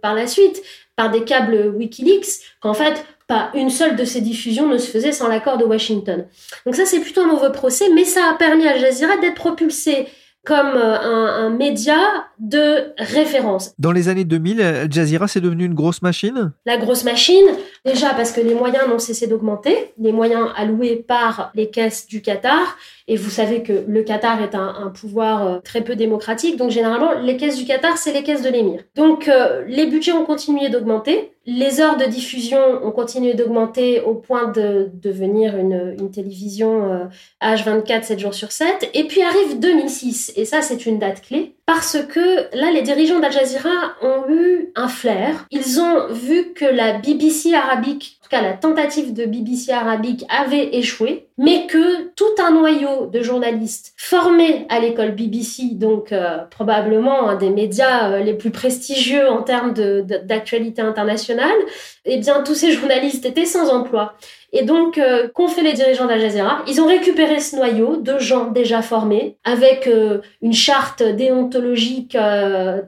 par 0.00 0.14
la 0.14 0.28
suite, 0.28 0.62
par 0.96 1.10
des 1.10 1.24
câbles 1.24 1.72
Wikileaks, 1.74 2.42
qu'en 2.60 2.74
fait, 2.74 3.04
pas 3.26 3.50
une 3.54 3.70
seule 3.70 3.96
de 3.96 4.04
ces 4.04 4.20
diffusions 4.20 4.68
ne 4.68 4.78
se 4.78 4.90
faisait 4.90 5.12
sans 5.12 5.28
l'accord 5.28 5.58
de 5.58 5.64
Washington. 5.64 6.26
Donc 6.64 6.76
ça, 6.76 6.84
c'est 6.84 7.00
plutôt 7.00 7.22
un 7.22 7.26
mauvais 7.26 7.52
procès, 7.52 7.86
mais 7.94 8.04
ça 8.04 8.20
a 8.30 8.34
permis 8.34 8.66
à 8.66 8.72
Al 8.72 8.80
Jazeera 8.80 9.16
d'être 9.16 9.34
propulsé 9.34 10.06
comme 10.44 10.76
euh, 10.76 11.46
un, 11.46 11.50
média 11.50 11.98
de 12.38 12.92
référence. 12.98 13.72
Dans 13.78 13.92
les 13.92 14.08
années 14.08 14.24
2000, 14.24 14.60
Al 14.60 14.92
Jazeera, 14.92 15.28
c'est 15.28 15.40
devenu 15.40 15.64
une 15.64 15.74
grosse 15.74 16.02
machine? 16.02 16.52
La 16.66 16.76
grosse 16.76 17.04
machine, 17.04 17.46
déjà 17.84 18.10
parce 18.10 18.32
que 18.32 18.40
les 18.40 18.54
moyens 18.54 18.88
n'ont 18.88 18.98
cessé 18.98 19.26
d'augmenter, 19.26 19.92
les 19.98 20.12
moyens 20.12 20.48
alloués 20.56 20.96
par 20.96 21.50
les 21.54 21.70
caisses 21.70 22.06
du 22.06 22.22
Qatar, 22.22 22.76
et 23.08 23.16
vous 23.16 23.30
savez 23.30 23.62
que 23.62 23.84
le 23.86 24.02
Qatar 24.02 24.42
est 24.42 24.54
un, 24.54 24.92
pouvoir 24.94 25.46
euh, 25.46 25.58
très 25.60 25.82
peu 25.82 25.96
démocratique, 25.96 26.56
donc 26.56 26.70
généralement, 26.70 27.12
les 27.12 27.36
caisses 27.36 27.56
du 27.56 27.64
Qatar, 27.64 27.96
c'est 27.98 28.12
les 28.12 28.22
caisses 28.22 28.42
de 28.42 28.50
l'émir. 28.50 28.82
Donc 28.94 29.28
euh, 29.28 29.64
les 29.66 29.86
budgets 29.86 30.12
ont 30.12 30.24
continué 30.24 30.68
d'augmenter, 30.68 31.32
les 31.46 31.80
heures 31.80 31.96
de 31.96 32.04
diffusion 32.04 32.58
ont 32.82 32.90
continué 32.90 33.34
d'augmenter 33.34 34.00
au 34.00 34.14
point 34.14 34.50
de 34.50 34.90
devenir 34.94 35.56
une, 35.56 35.94
une 35.98 36.10
télévision 36.10 37.08
H24 37.40 38.02
7 38.02 38.18
jours 38.18 38.34
sur 38.34 38.52
7, 38.52 38.90
et 38.94 39.04
puis 39.04 39.22
arrive 39.22 39.60
2006, 39.60 40.32
et 40.36 40.44
ça 40.44 40.60
c'est 40.60 40.86
une 40.86 40.98
date 40.98 41.22
clé, 41.22 41.55
parce 41.66 41.98
que 42.08 42.56
là, 42.56 42.70
les 42.70 42.82
dirigeants 42.82 43.18
d'Al 43.18 43.32
Jazeera 43.32 43.96
ont 44.00 44.24
eu 44.28 44.70
un 44.76 44.86
flair. 44.86 45.46
Ils 45.50 45.80
ont 45.80 46.12
vu 46.12 46.52
que 46.54 46.64
la 46.64 46.94
BBC 46.98 47.54
arabique, 47.54 48.15
tout 48.26 48.36
cas 48.36 48.42
la 48.42 48.54
tentative 48.54 49.12
de 49.12 49.24
BBC 49.24 49.70
arabique 49.70 50.24
avait 50.28 50.74
échoué, 50.74 51.28
mais 51.38 51.66
que 51.68 52.08
tout 52.16 52.24
un 52.44 52.50
noyau 52.50 53.06
de 53.06 53.22
journalistes 53.22 53.92
formés 53.96 54.66
à 54.68 54.80
l'école 54.80 55.12
BBC, 55.12 55.74
donc 55.74 56.10
euh, 56.10 56.38
probablement 56.50 57.28
un 57.28 57.36
des 57.36 57.50
médias 57.50 58.10
euh, 58.10 58.18
les 58.20 58.34
plus 58.34 58.50
prestigieux 58.50 59.28
en 59.28 59.42
termes 59.42 59.74
d'actualité 59.74 60.82
internationale, 60.82 61.56
eh 62.04 62.18
bien 62.18 62.42
tous 62.42 62.56
ces 62.56 62.72
journalistes 62.72 63.24
étaient 63.24 63.44
sans 63.44 63.70
emploi. 63.70 64.14
Et 64.52 64.64
donc, 64.64 64.98
euh, 64.98 65.28
qu'ont 65.28 65.48
fait 65.48 65.62
les 65.62 65.74
dirigeants 65.74 66.06
d'Al 66.06 66.20
Jazeera? 66.20 66.62
Ils 66.66 66.80
ont 66.80 66.86
récupéré 66.86 67.40
ce 67.40 67.56
noyau 67.56 67.96
de 67.96 68.18
gens 68.18 68.46
déjà 68.46 68.80
formés, 68.80 69.36
avec 69.44 69.86
euh, 69.86 70.20
une 70.40 70.54
charte 70.54 71.02
déontologique 71.02 72.16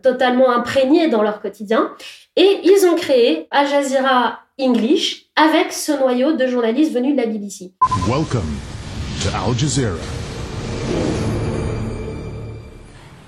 totalement 0.02 0.50
imprégnée 0.50 1.08
dans 1.08 1.22
leur 1.22 1.40
quotidien, 1.40 1.92
et 2.34 2.60
ils 2.64 2.86
ont 2.86 2.96
créé 2.96 3.46
Al 3.50 3.68
Jazeera 3.68 4.40
English 4.60 5.27
avec 5.38 5.72
ce 5.72 5.92
noyau 5.92 6.36
de 6.36 6.48
journalistes 6.48 6.92
venus 6.92 7.14
de 7.14 7.20
la 7.22 7.26
BBC. 7.26 7.70
Welcome 8.08 8.58
to 9.22 9.30
Al 9.32 9.54
Jazeera. 9.54 10.02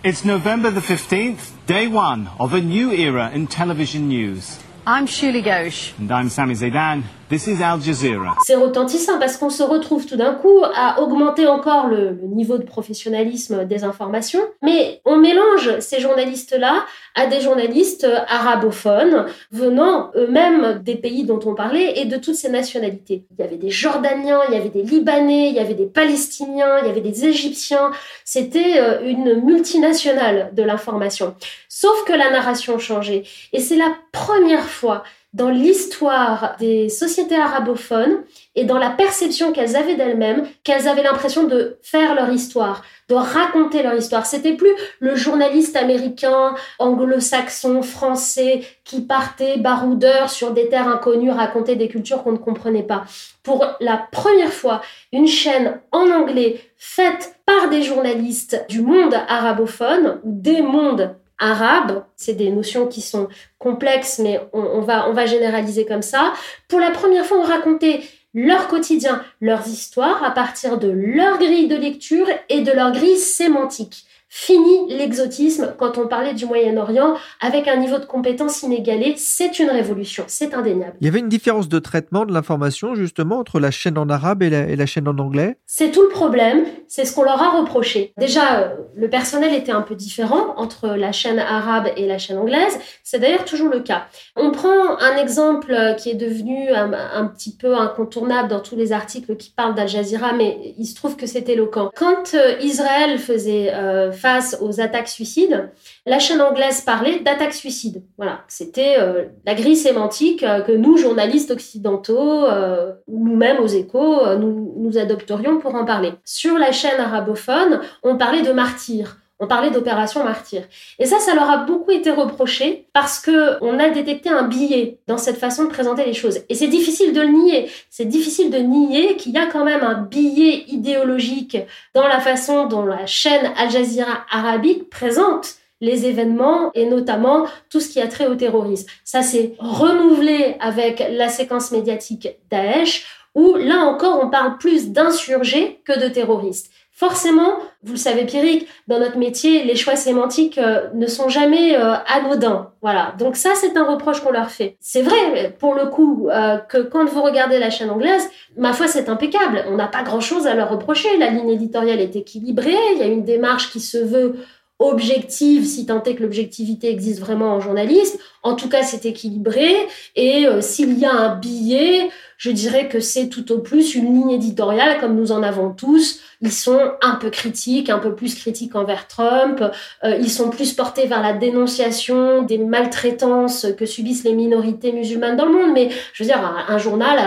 It's 0.02 0.24
November 0.24 0.72
the 0.72 0.80
15th, 0.80 1.52
day 1.66 1.86
one 1.86 2.28
of 2.40 2.52
a 2.52 2.60
new 2.60 2.90
era 2.90 3.30
in 3.32 3.46
television 3.46 4.08
news. 4.08 4.58
I'm 4.86 5.06
Shuli 5.06 5.40
Ghosh. 5.44 5.92
And 6.00 6.10
I'm 6.10 6.30
Sami 6.30 6.54
Zaidan. 6.54 7.04
This 7.30 7.46
is 7.46 7.62
Al 7.62 7.80
Jazeera. 7.80 8.34
C'est 8.44 8.56
retentissant 8.56 9.20
parce 9.20 9.36
qu'on 9.36 9.50
se 9.50 9.62
retrouve 9.62 10.04
tout 10.04 10.16
d'un 10.16 10.34
coup 10.34 10.64
à 10.74 11.00
augmenter 11.00 11.46
encore 11.46 11.86
le, 11.86 12.10
le, 12.10 12.26
niveau 12.26 12.58
de 12.58 12.64
professionnalisme 12.64 13.66
des 13.66 13.84
informations, 13.84 14.40
mais 14.62 15.00
on 15.04 15.16
mélange 15.16 15.78
ces 15.78 16.00
journalistes-là 16.00 16.84
à 17.14 17.26
des 17.26 17.40
journalistes 17.40 18.04
arabophones 18.26 19.26
venant 19.52 20.10
eux-mêmes 20.16 20.80
des 20.82 20.96
pays 20.96 21.22
dont 21.22 21.38
on 21.46 21.54
parlait 21.54 22.00
et 22.00 22.04
de 22.04 22.16
toutes 22.16 22.34
ces 22.34 22.48
nationalités. 22.48 23.24
Il 23.30 23.40
y 23.40 23.46
avait 23.46 23.58
des 23.58 23.70
Jordaniens, 23.70 24.40
il 24.48 24.54
y 24.54 24.58
avait 24.58 24.68
des 24.68 24.82
Libanais, 24.82 25.50
il 25.50 25.54
y 25.54 25.60
avait 25.60 25.74
des 25.74 25.86
Palestiniens, 25.86 26.80
il 26.80 26.88
y 26.88 26.90
avait 26.90 27.00
des 27.00 27.26
Égyptiens. 27.26 27.92
C'était 28.24 28.80
euh, 28.80 29.08
une 29.08 29.44
multinationale 29.44 30.50
de 30.52 30.64
l'information. 30.64 31.36
Sauf 31.68 32.04
que 32.06 32.12
la 32.12 32.30
narration 32.30 32.80
changeait. 32.80 33.22
Et 33.52 33.60
c'est 33.60 33.76
la 33.76 33.92
première 34.10 34.68
fois 34.68 35.04
dans 35.32 35.48
l'histoire 35.48 36.56
des 36.58 36.88
sociétés 36.88 37.36
arabophones 37.36 38.24
et 38.56 38.64
dans 38.64 38.78
la 38.78 38.90
perception 38.90 39.52
qu'elles 39.52 39.76
avaient 39.76 39.94
d'elles-mêmes, 39.94 40.44
qu'elles 40.64 40.88
avaient 40.88 41.04
l'impression 41.04 41.44
de 41.44 41.78
faire 41.82 42.16
leur 42.16 42.30
histoire, 42.30 42.82
de 43.08 43.14
raconter 43.14 43.84
leur 43.84 43.94
histoire. 43.94 44.26
C'était 44.26 44.54
plus 44.54 44.72
le 44.98 45.14
journaliste 45.14 45.76
américain, 45.76 46.56
anglo-saxon, 46.80 47.82
français 47.82 48.62
qui 48.82 49.02
partait 49.02 49.58
baroudeur 49.58 50.30
sur 50.30 50.50
des 50.50 50.68
terres 50.68 50.88
inconnues 50.88 51.30
raconter 51.30 51.76
des 51.76 51.88
cultures 51.88 52.24
qu'on 52.24 52.32
ne 52.32 52.36
comprenait 52.38 52.82
pas. 52.82 53.04
Pour 53.44 53.64
la 53.80 53.98
première 54.10 54.52
fois, 54.52 54.80
une 55.12 55.28
chaîne 55.28 55.80
en 55.92 56.10
anglais 56.10 56.60
faite 56.76 57.36
par 57.46 57.70
des 57.70 57.82
journalistes 57.82 58.64
du 58.68 58.80
monde 58.80 59.14
arabophone 59.28 60.20
des 60.24 60.60
mondes 60.60 61.14
arabe. 61.40 62.04
C'est 62.16 62.34
des 62.34 62.50
notions 62.50 62.86
qui 62.86 63.00
sont 63.00 63.28
complexes, 63.58 64.20
mais 64.20 64.40
on, 64.52 64.80
va, 64.80 65.08
on 65.08 65.12
va 65.12 65.26
généraliser 65.26 65.84
comme 65.86 66.02
ça. 66.02 66.32
Pour 66.68 66.78
la 66.78 66.90
première 66.90 67.26
fois, 67.26 67.38
on 67.38 67.44
racontait 67.44 68.02
leur 68.32 68.68
quotidien, 68.68 69.24
leurs 69.40 69.66
histoires 69.66 70.22
à 70.22 70.30
partir 70.30 70.78
de 70.78 70.88
leur 70.88 71.38
grille 71.38 71.66
de 71.66 71.76
lecture 71.76 72.28
et 72.48 72.60
de 72.60 72.70
leur 72.70 72.92
grille 72.92 73.18
sémantique. 73.18 74.06
Fini 74.32 74.86
l'exotisme 74.88 75.74
quand 75.76 75.98
on 75.98 76.06
parlait 76.06 76.34
du 76.34 76.46
Moyen-Orient 76.46 77.16
avec 77.40 77.66
un 77.66 77.74
niveau 77.74 77.98
de 77.98 78.04
compétence 78.04 78.62
inégalé. 78.62 79.14
C'est 79.16 79.58
une 79.58 79.70
révolution, 79.70 80.22
c'est 80.28 80.54
indéniable. 80.54 80.94
Il 81.00 81.04
y 81.04 81.08
avait 81.08 81.18
une 81.18 81.28
différence 81.28 81.68
de 81.68 81.80
traitement 81.80 82.24
de 82.24 82.32
l'information 82.32 82.94
justement 82.94 83.40
entre 83.40 83.58
la 83.58 83.72
chaîne 83.72 83.98
en 83.98 84.08
arabe 84.08 84.44
et 84.44 84.76
la, 84.76 84.86
chaîne 84.86 85.08
en 85.08 85.18
anglais? 85.18 85.58
C'est 85.66 85.90
tout 85.90 86.02
le 86.02 86.10
problème, 86.10 86.64
c'est 86.86 87.04
ce 87.04 87.12
qu'on 87.12 87.24
leur 87.24 87.42
a 87.42 87.58
reproché. 87.58 88.12
Déjà, 88.18 88.60
euh, 88.60 88.76
le 88.94 89.10
personnel 89.10 89.52
était 89.52 89.72
un 89.72 89.82
peu 89.82 89.96
différent 89.96 90.54
entre 90.56 90.90
la 90.90 91.10
chaîne 91.10 91.40
arabe 91.40 91.88
et 91.96 92.06
la 92.06 92.18
chaîne 92.18 92.38
anglaise. 92.38 92.78
C'est 93.02 93.18
d'ailleurs 93.18 93.44
toujours 93.44 93.68
le 93.68 93.80
cas. 93.80 94.04
On 94.36 94.52
prend 94.52 94.96
un 95.00 95.16
exemple 95.16 95.74
qui 95.98 96.08
est 96.08 96.14
devenu 96.14 96.70
un, 96.70 97.26
petit 97.26 97.56
peu 97.56 97.74
incontournable 97.76 98.48
dans 98.48 98.60
tous 98.60 98.76
les 98.76 98.92
articles 98.92 99.36
qui 99.36 99.50
parlent 99.50 99.74
d'Al 99.74 99.88
Jazeera, 99.88 100.34
mais 100.34 100.74
il 100.78 100.86
se 100.86 100.94
trouve 100.94 101.16
que 101.16 101.26
c'est 101.26 101.48
éloquent. 101.48 101.90
Quand 101.96 102.34
euh, 102.34 102.54
Israël 102.60 103.18
faisait... 103.18 103.72
Euh, 103.74 104.12
face 104.20 104.56
aux 104.60 104.80
attaques 104.80 105.08
suicides, 105.08 105.70
la 106.06 106.18
chaîne 106.18 106.40
anglaise 106.40 106.82
parlait 106.82 107.20
d'attaques 107.20 107.54
suicides. 107.54 108.02
Voilà, 108.16 108.40
c'était 108.48 108.96
euh, 108.98 109.24
la 109.46 109.54
grille 109.54 109.76
sémantique 109.76 110.42
euh, 110.42 110.60
que 110.60 110.72
nous, 110.72 110.96
journalistes 110.96 111.50
occidentaux, 111.50 112.44
euh, 112.44 112.92
nous-mêmes 113.08 113.58
aux 113.58 113.66
échos, 113.66 114.36
nous, 114.36 114.74
nous 114.76 114.98
adopterions 114.98 115.58
pour 115.58 115.74
en 115.74 115.84
parler. 115.84 116.12
Sur 116.24 116.58
la 116.58 116.72
chaîne 116.72 117.00
arabophone, 117.00 117.80
on 118.02 118.16
parlait 118.16 118.42
de 118.42 118.52
martyrs. 118.52 119.16
On 119.40 119.46
parlait 119.46 119.70
d'opération 119.70 120.22
martyr. 120.22 120.62
Et 120.98 121.06
ça, 121.06 121.18
ça 121.18 121.34
leur 121.34 121.50
a 121.50 121.56
beaucoup 121.58 121.90
été 121.90 122.10
reproché 122.10 122.86
parce 122.92 123.18
que 123.18 123.56
on 123.62 123.78
a 123.78 123.88
détecté 123.88 124.28
un 124.28 124.42
billet 124.42 124.98
dans 125.06 125.16
cette 125.16 125.38
façon 125.38 125.64
de 125.64 125.70
présenter 125.70 126.04
les 126.04 126.12
choses. 126.12 126.40
Et 126.50 126.54
c'est 126.54 126.68
difficile 126.68 127.14
de 127.14 127.22
le 127.22 127.28
nier. 127.28 127.70
C'est 127.88 128.04
difficile 128.04 128.50
de 128.50 128.58
nier 128.58 129.16
qu'il 129.16 129.32
y 129.32 129.38
a 129.38 129.46
quand 129.46 129.64
même 129.64 129.82
un 129.82 129.94
billet 129.94 130.64
idéologique 130.68 131.56
dans 131.94 132.06
la 132.06 132.20
façon 132.20 132.66
dont 132.66 132.84
la 132.84 133.06
chaîne 133.06 133.50
Al 133.56 133.70
Jazeera 133.70 134.24
arabique 134.30 134.90
présente 134.90 135.54
les 135.80 136.06
événements 136.06 136.70
et 136.74 136.86
notamment 136.86 137.46
tout 137.70 137.80
ce 137.80 137.88
qui 137.88 138.00
a 138.00 138.08
trait 138.08 138.26
au 138.26 138.34
terrorisme. 138.34 138.86
Ça 139.04 139.22
s'est 139.22 139.54
renouvelé 139.58 140.56
avec 140.60 141.02
la 141.10 141.28
séquence 141.28 141.70
médiatique 141.70 142.28
Daesh 142.50 143.06
où 143.34 143.54
là 143.56 143.78
encore 143.78 144.20
on 144.22 144.28
parle 144.28 144.58
plus 144.58 144.90
d'insurgés 144.90 145.80
que 145.84 145.98
de 145.98 146.08
terroristes. 146.08 146.70
Forcément, 147.00 147.54
vous 147.82 147.94
le 147.94 147.98
savez 147.98 148.26
Pierrick, 148.26 148.68
dans 148.86 148.98
notre 148.98 149.16
métier, 149.16 149.64
les 149.64 149.74
choix 149.74 149.96
sémantiques 149.96 150.58
euh, 150.58 150.90
ne 150.92 151.06
sont 151.06 151.30
jamais 151.30 151.74
euh, 151.74 151.94
anodins. 152.06 152.72
Voilà. 152.82 153.14
Donc 153.18 153.36
ça, 153.36 153.52
c'est 153.54 153.74
un 153.78 153.84
reproche 153.84 154.20
qu'on 154.20 154.32
leur 154.32 154.50
fait. 154.50 154.76
C'est 154.80 155.00
vrai, 155.00 155.56
pour 155.58 155.74
le 155.74 155.86
coup, 155.86 156.28
euh, 156.28 156.58
que 156.58 156.76
quand 156.76 157.06
vous 157.06 157.22
regardez 157.22 157.58
la 157.58 157.70
chaîne 157.70 157.88
anglaise, 157.88 158.28
ma 158.58 158.74
foi, 158.74 158.86
c'est 158.86 159.08
impeccable. 159.08 159.64
On 159.70 159.76
n'a 159.76 159.86
pas 159.86 160.02
grand-chose 160.02 160.46
à 160.46 160.54
leur 160.54 160.68
reprocher. 160.68 161.08
La 161.16 161.30
ligne 161.30 161.48
éditoriale 161.48 162.00
est 162.00 162.16
équilibrée. 162.16 162.76
Il 162.92 162.98
y 162.98 163.02
a 163.02 163.06
une 163.06 163.24
démarche 163.24 163.70
qui 163.72 163.80
se 163.80 163.96
veut 163.96 164.34
objective, 164.78 165.64
si 165.64 165.86
tant 165.86 166.02
est 166.02 166.16
que 166.16 166.22
l'objectivité 166.22 166.90
existe 166.90 167.20
vraiment 167.20 167.54
en 167.54 167.60
journaliste. 167.60 168.20
En 168.42 168.54
tout 168.54 168.68
cas, 168.68 168.82
c'est 168.82 169.04
équilibré. 169.06 169.74
Et 170.16 170.46
s'il 170.60 170.98
y 170.98 171.04
a 171.04 171.12
un 171.12 171.36
billet, 171.36 172.08
je 172.40 172.50
dirais 172.50 172.88
que 172.88 173.00
c'est 173.00 173.28
tout 173.28 173.52
au 173.52 173.58
plus 173.58 173.94
une 173.94 174.14
ligne 174.14 174.30
éditoriale 174.30 174.98
comme 174.98 175.14
nous 175.14 175.30
en 175.30 175.42
avons 175.42 175.74
tous. 175.74 176.20
Ils 176.40 176.50
sont 176.50 176.80
un 177.02 177.16
peu 177.16 177.28
critiques, 177.28 177.90
un 177.90 177.98
peu 177.98 178.14
plus 178.14 178.34
critiques 178.34 178.74
envers 178.74 179.06
Trump. 179.08 179.62
Euh, 180.04 180.16
ils 180.16 180.30
sont 180.30 180.48
plus 180.48 180.72
portés 180.72 181.06
vers 181.06 181.20
la 181.20 181.34
dénonciation 181.34 182.40
des 182.40 182.56
maltraitances 182.56 183.66
que 183.76 183.84
subissent 183.84 184.24
les 184.24 184.32
minorités 184.32 184.90
musulmanes 184.92 185.36
dans 185.36 185.44
le 185.44 185.52
monde. 185.52 185.72
Mais 185.74 185.90
je 186.14 186.22
veux 186.22 186.28
dire, 186.28 186.42
un, 186.66 186.78
journal 186.78 187.18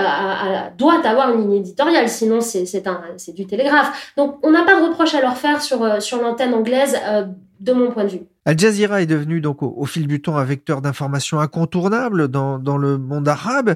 doit 0.80 1.06
avoir 1.06 1.32
une 1.32 1.42
ligne 1.42 1.58
éditoriale, 1.58 2.10
sinon 2.10 2.42
c'est 2.42 2.64
du 3.36 3.46
télégraphe. 3.46 4.14
Donc 4.18 4.40
on 4.42 4.50
n'a 4.50 4.64
pas 4.64 4.80
de 4.80 4.86
reproche 4.88 5.14
à 5.14 5.22
leur 5.22 5.38
faire 5.38 5.62
sur, 5.62 5.84
euh, 5.84 6.00
sur 6.00 6.24
l'antenne 6.24 6.56
anglaise. 6.56 6.98
Euh, 7.06 7.26
de 7.60 7.72
mon 7.72 7.92
point 7.92 8.04
de 8.04 8.10
vue. 8.10 8.33
Al 8.46 8.60
Jazeera 8.60 9.02
est 9.02 9.06
devenu 9.06 9.40
donc 9.40 9.64
au, 9.64 9.86
fil 9.86 10.08
du 10.08 10.22
temps 10.22 10.38
un 10.38 10.44
vecteur 10.44 10.82
d'information 10.82 11.40
incontournable 11.40 12.28
dans, 12.28 12.60
dans 12.60 12.78
le 12.78 12.98
monde 12.98 13.28
arabe. 13.28 13.76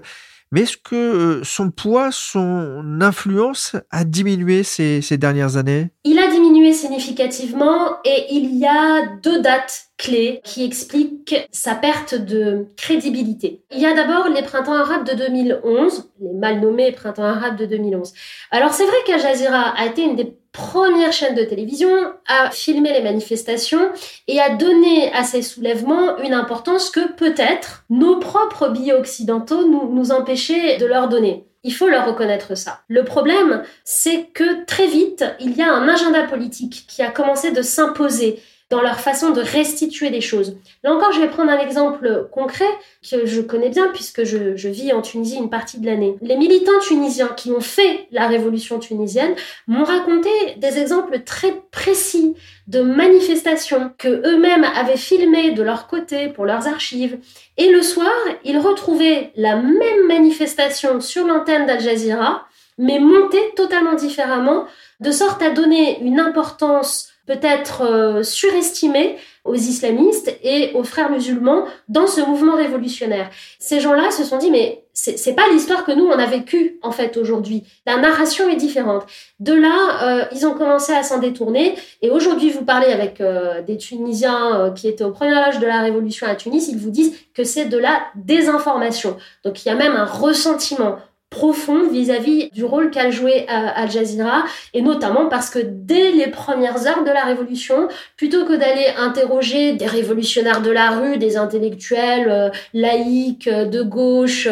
Mais 0.51 0.61
est-ce 0.61 0.77
que 0.77 0.95
euh, 0.95 1.43
son 1.43 1.71
poids, 1.71 2.09
son 2.11 2.99
influence 3.01 3.75
a 3.91 4.05
diminué 4.05 4.63
ces, 4.63 5.01
ces 5.01 5.17
dernières 5.17 5.57
années? 5.57 5.89
Il 6.05 6.19
a 6.19 6.29
diminué 6.31 6.73
significativement 6.73 7.97
et 8.05 8.27
il 8.31 8.57
y 8.57 8.65
a 8.65 9.17
deux 9.21 9.41
dates 9.41 9.86
clés 9.97 10.41
qui 10.43 10.63
expliquent 10.63 11.47
sa 11.51 11.75
perte 11.75 12.15
de 12.15 12.67
crédibilité. 12.77 13.61
Il 13.71 13.79
y 13.79 13.85
a 13.85 13.93
d'abord 13.93 14.29
les 14.29 14.43
printemps 14.43 14.73
arabes 14.73 15.07
de 15.07 15.13
2011, 15.13 16.11
les 16.21 16.33
mal 16.33 16.59
nommés 16.59 16.91
printemps 16.91 17.23
arabes 17.23 17.57
de 17.57 17.65
2011. 17.65 18.13
Alors 18.51 18.73
c'est 18.73 18.85
vrai 18.85 18.97
qu'Al 19.05 19.21
a 19.53 19.85
été 19.85 20.03
une 20.03 20.15
des 20.15 20.37
première 20.57 21.13
chaîne 21.13 21.35
de 21.35 21.43
télévision 21.43 21.89
à 22.27 22.49
filmer 22.49 22.91
les 22.91 23.03
manifestations 23.03 23.91
et 24.27 24.39
à 24.39 24.49
donner 24.49 25.13
à 25.13 25.23
ces 25.23 25.43
soulèvements 25.43 26.17
une 26.17 26.33
importance 26.33 26.89
que 26.89 27.13
peut-être 27.13 27.85
nos 27.91 28.17
propres 28.17 28.69
billets 28.69 28.93
occidentaux 28.93 29.67
nous, 29.67 29.93
nous 29.93 30.11
empêchaient 30.11 30.77
de 30.77 30.87
leur 30.87 31.09
donner. 31.09 31.45
Il 31.63 31.73
faut 31.73 31.87
leur 31.87 32.07
reconnaître 32.07 32.55
ça. 32.55 32.79
Le 32.87 33.03
problème, 33.03 33.63
c'est 33.83 34.29
que 34.33 34.65
très 34.65 34.87
vite, 34.87 35.23
il 35.39 35.55
y 35.55 35.61
a 35.61 35.71
un 35.71 35.87
agenda 35.87 36.23
politique 36.23 36.85
qui 36.87 37.03
a 37.03 37.11
commencé 37.11 37.51
de 37.51 37.61
s'imposer 37.61 38.41
dans 38.69 38.81
leur 38.81 38.99
façon 38.99 39.29
de 39.29 39.41
restituer 39.41 40.09
des 40.09 40.19
choses. 40.19 40.57
Là 40.83 40.93
encore, 40.93 41.13
je 41.13 41.21
vais 41.21 41.29
prendre 41.29 41.51
un 41.51 41.59
exemple 41.59 42.27
concret 42.31 42.67
que 43.09 43.25
je 43.25 43.41
connais 43.41 43.69
bien 43.69 43.87
puisque 43.93 44.25
je, 44.25 44.57
je 44.57 44.67
vis 44.67 44.91
en 44.91 45.01
Tunisie 45.01 45.37
une 45.37 45.49
partie 45.49 45.79
de 45.79 45.85
l'année. 45.85 46.17
Les 46.21 46.35
militants 46.35 46.79
tunisiens 46.81 47.29
qui 47.29 47.51
ont 47.51 47.61
fait 47.61 48.07
la 48.11 48.27
révolution 48.27 48.79
tunisienne 48.79 49.35
m'ont 49.67 49.85
raconté 49.85 50.29
des 50.57 50.79
exemples 50.79 51.21
très 51.23 51.53
précis 51.71 52.35
de 52.67 52.81
manifestations 52.81 53.91
que 53.97 54.09
eux-mêmes 54.09 54.65
avaient 54.75 54.97
filmées 54.97 55.51
de 55.51 55.63
leur 55.63 55.87
côté 55.87 56.27
pour 56.27 56.45
leurs 56.45 56.67
archives. 56.67 57.17
Et 57.55 57.69
le 57.71 57.81
soir, 57.81 58.11
ils 58.43 58.57
retrouvaient 58.57 59.31
la 59.35 59.55
même 59.55 60.07
manifestation 60.07 60.99
sur 60.99 61.25
l'antenne 61.25 61.65
d'Al 61.65 61.79
Jazeera, 61.79 62.45
mais 62.77 62.99
montée 62.99 63.53
totalement 63.55 63.95
différemment, 63.95 64.65
de 64.99 65.11
sorte 65.11 65.41
à 65.41 65.51
donner 65.51 65.99
une 66.01 66.19
importance 66.19 67.09
peut-être 67.27 67.83
euh, 67.83 68.23
surestimé 68.23 69.17
aux 69.43 69.53
islamistes 69.53 70.35
et 70.43 70.71
aux 70.73 70.83
frères 70.83 71.11
musulmans 71.11 71.65
dans 71.87 72.07
ce 72.07 72.21
mouvement 72.21 72.55
révolutionnaire. 72.55 73.29
Ces 73.59 73.79
gens-là 73.79 74.09
se 74.11 74.23
sont 74.23 74.37
dit 74.37 74.49
mais 74.49 74.83
c'est 74.93 75.35
pas 75.35 75.47
l'histoire 75.51 75.85
que 75.85 75.91
nous 75.91 76.05
on 76.05 76.17
a 76.17 76.25
vécue 76.25 76.79
en 76.81 76.91
fait 76.91 77.17
aujourd'hui. 77.17 77.63
La 77.85 77.97
narration 77.97 78.49
est 78.49 78.55
différente. 78.55 79.03
De 79.39 79.53
là, 79.53 80.01
euh, 80.01 80.25
ils 80.31 80.47
ont 80.47 80.53
commencé 80.53 80.91
à 80.91 81.03
s'en 81.03 81.19
détourner 81.19 81.75
et 82.01 82.09
aujourd'hui 82.09 82.49
vous 82.49 82.65
parlez 82.65 82.87
avec 82.87 83.21
euh, 83.21 83.61
des 83.61 83.77
Tunisiens 83.77 84.73
qui 84.75 84.87
étaient 84.87 85.03
au 85.03 85.11
premier 85.11 85.35
âge 85.35 85.59
de 85.59 85.67
la 85.67 85.81
révolution 85.81 86.25
à 86.27 86.35
Tunis, 86.35 86.67
ils 86.69 86.77
vous 86.77 86.89
disent 86.89 87.15
que 87.35 87.43
c'est 87.43 87.65
de 87.65 87.77
la 87.77 88.01
désinformation. 88.15 89.17
Donc 89.43 89.63
il 89.63 89.69
y 89.69 89.71
a 89.71 89.75
même 89.75 89.95
un 89.95 90.05
ressentiment 90.05 90.97
profond 91.29 91.89
vis-à-vis 91.89 92.49
du 92.51 92.63
rôle 92.63 92.89
qu'a 92.89 93.11
joué 93.11 93.41
euh, 93.41 93.45
Al 93.49 93.91
Jazeera 93.91 94.45
et 94.73 94.81
notamment 94.81 95.27
parce 95.27 95.49
que 95.49 95.59
dès 95.59 96.11
les 96.11 96.27
premières 96.27 96.87
heures 96.87 97.03
de 97.03 97.11
la 97.11 97.25
révolution 97.25 97.89
plutôt 98.15 98.45
que 98.45 98.53
d'aller 98.53 98.87
interroger 98.97 99.73
des 99.73 99.87
révolutionnaires 99.87 100.61
de 100.61 100.71
la 100.71 100.91
rue 100.91 101.17
des 101.17 101.35
intellectuels 101.35 102.29
euh, 102.29 102.49
laïcs 102.73 103.47
euh, 103.47 103.65
de 103.65 103.83
gauche 103.83 104.47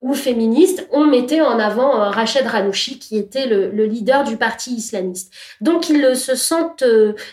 ou 0.00 0.14
féministes 0.14 0.88
on 0.92 1.06
mettait 1.06 1.42
en 1.42 1.58
avant 1.58 2.10
Rached 2.10 2.46
Ranouchi 2.46 2.98
qui 2.98 3.18
était 3.18 3.46
le, 3.46 3.70
le, 3.70 3.84
leader 3.84 4.24
du 4.24 4.36
parti 4.38 4.74
islamiste. 4.74 5.32
Donc 5.60 5.90
ils 5.90 6.16
se 6.16 6.34
sentent 6.34 6.84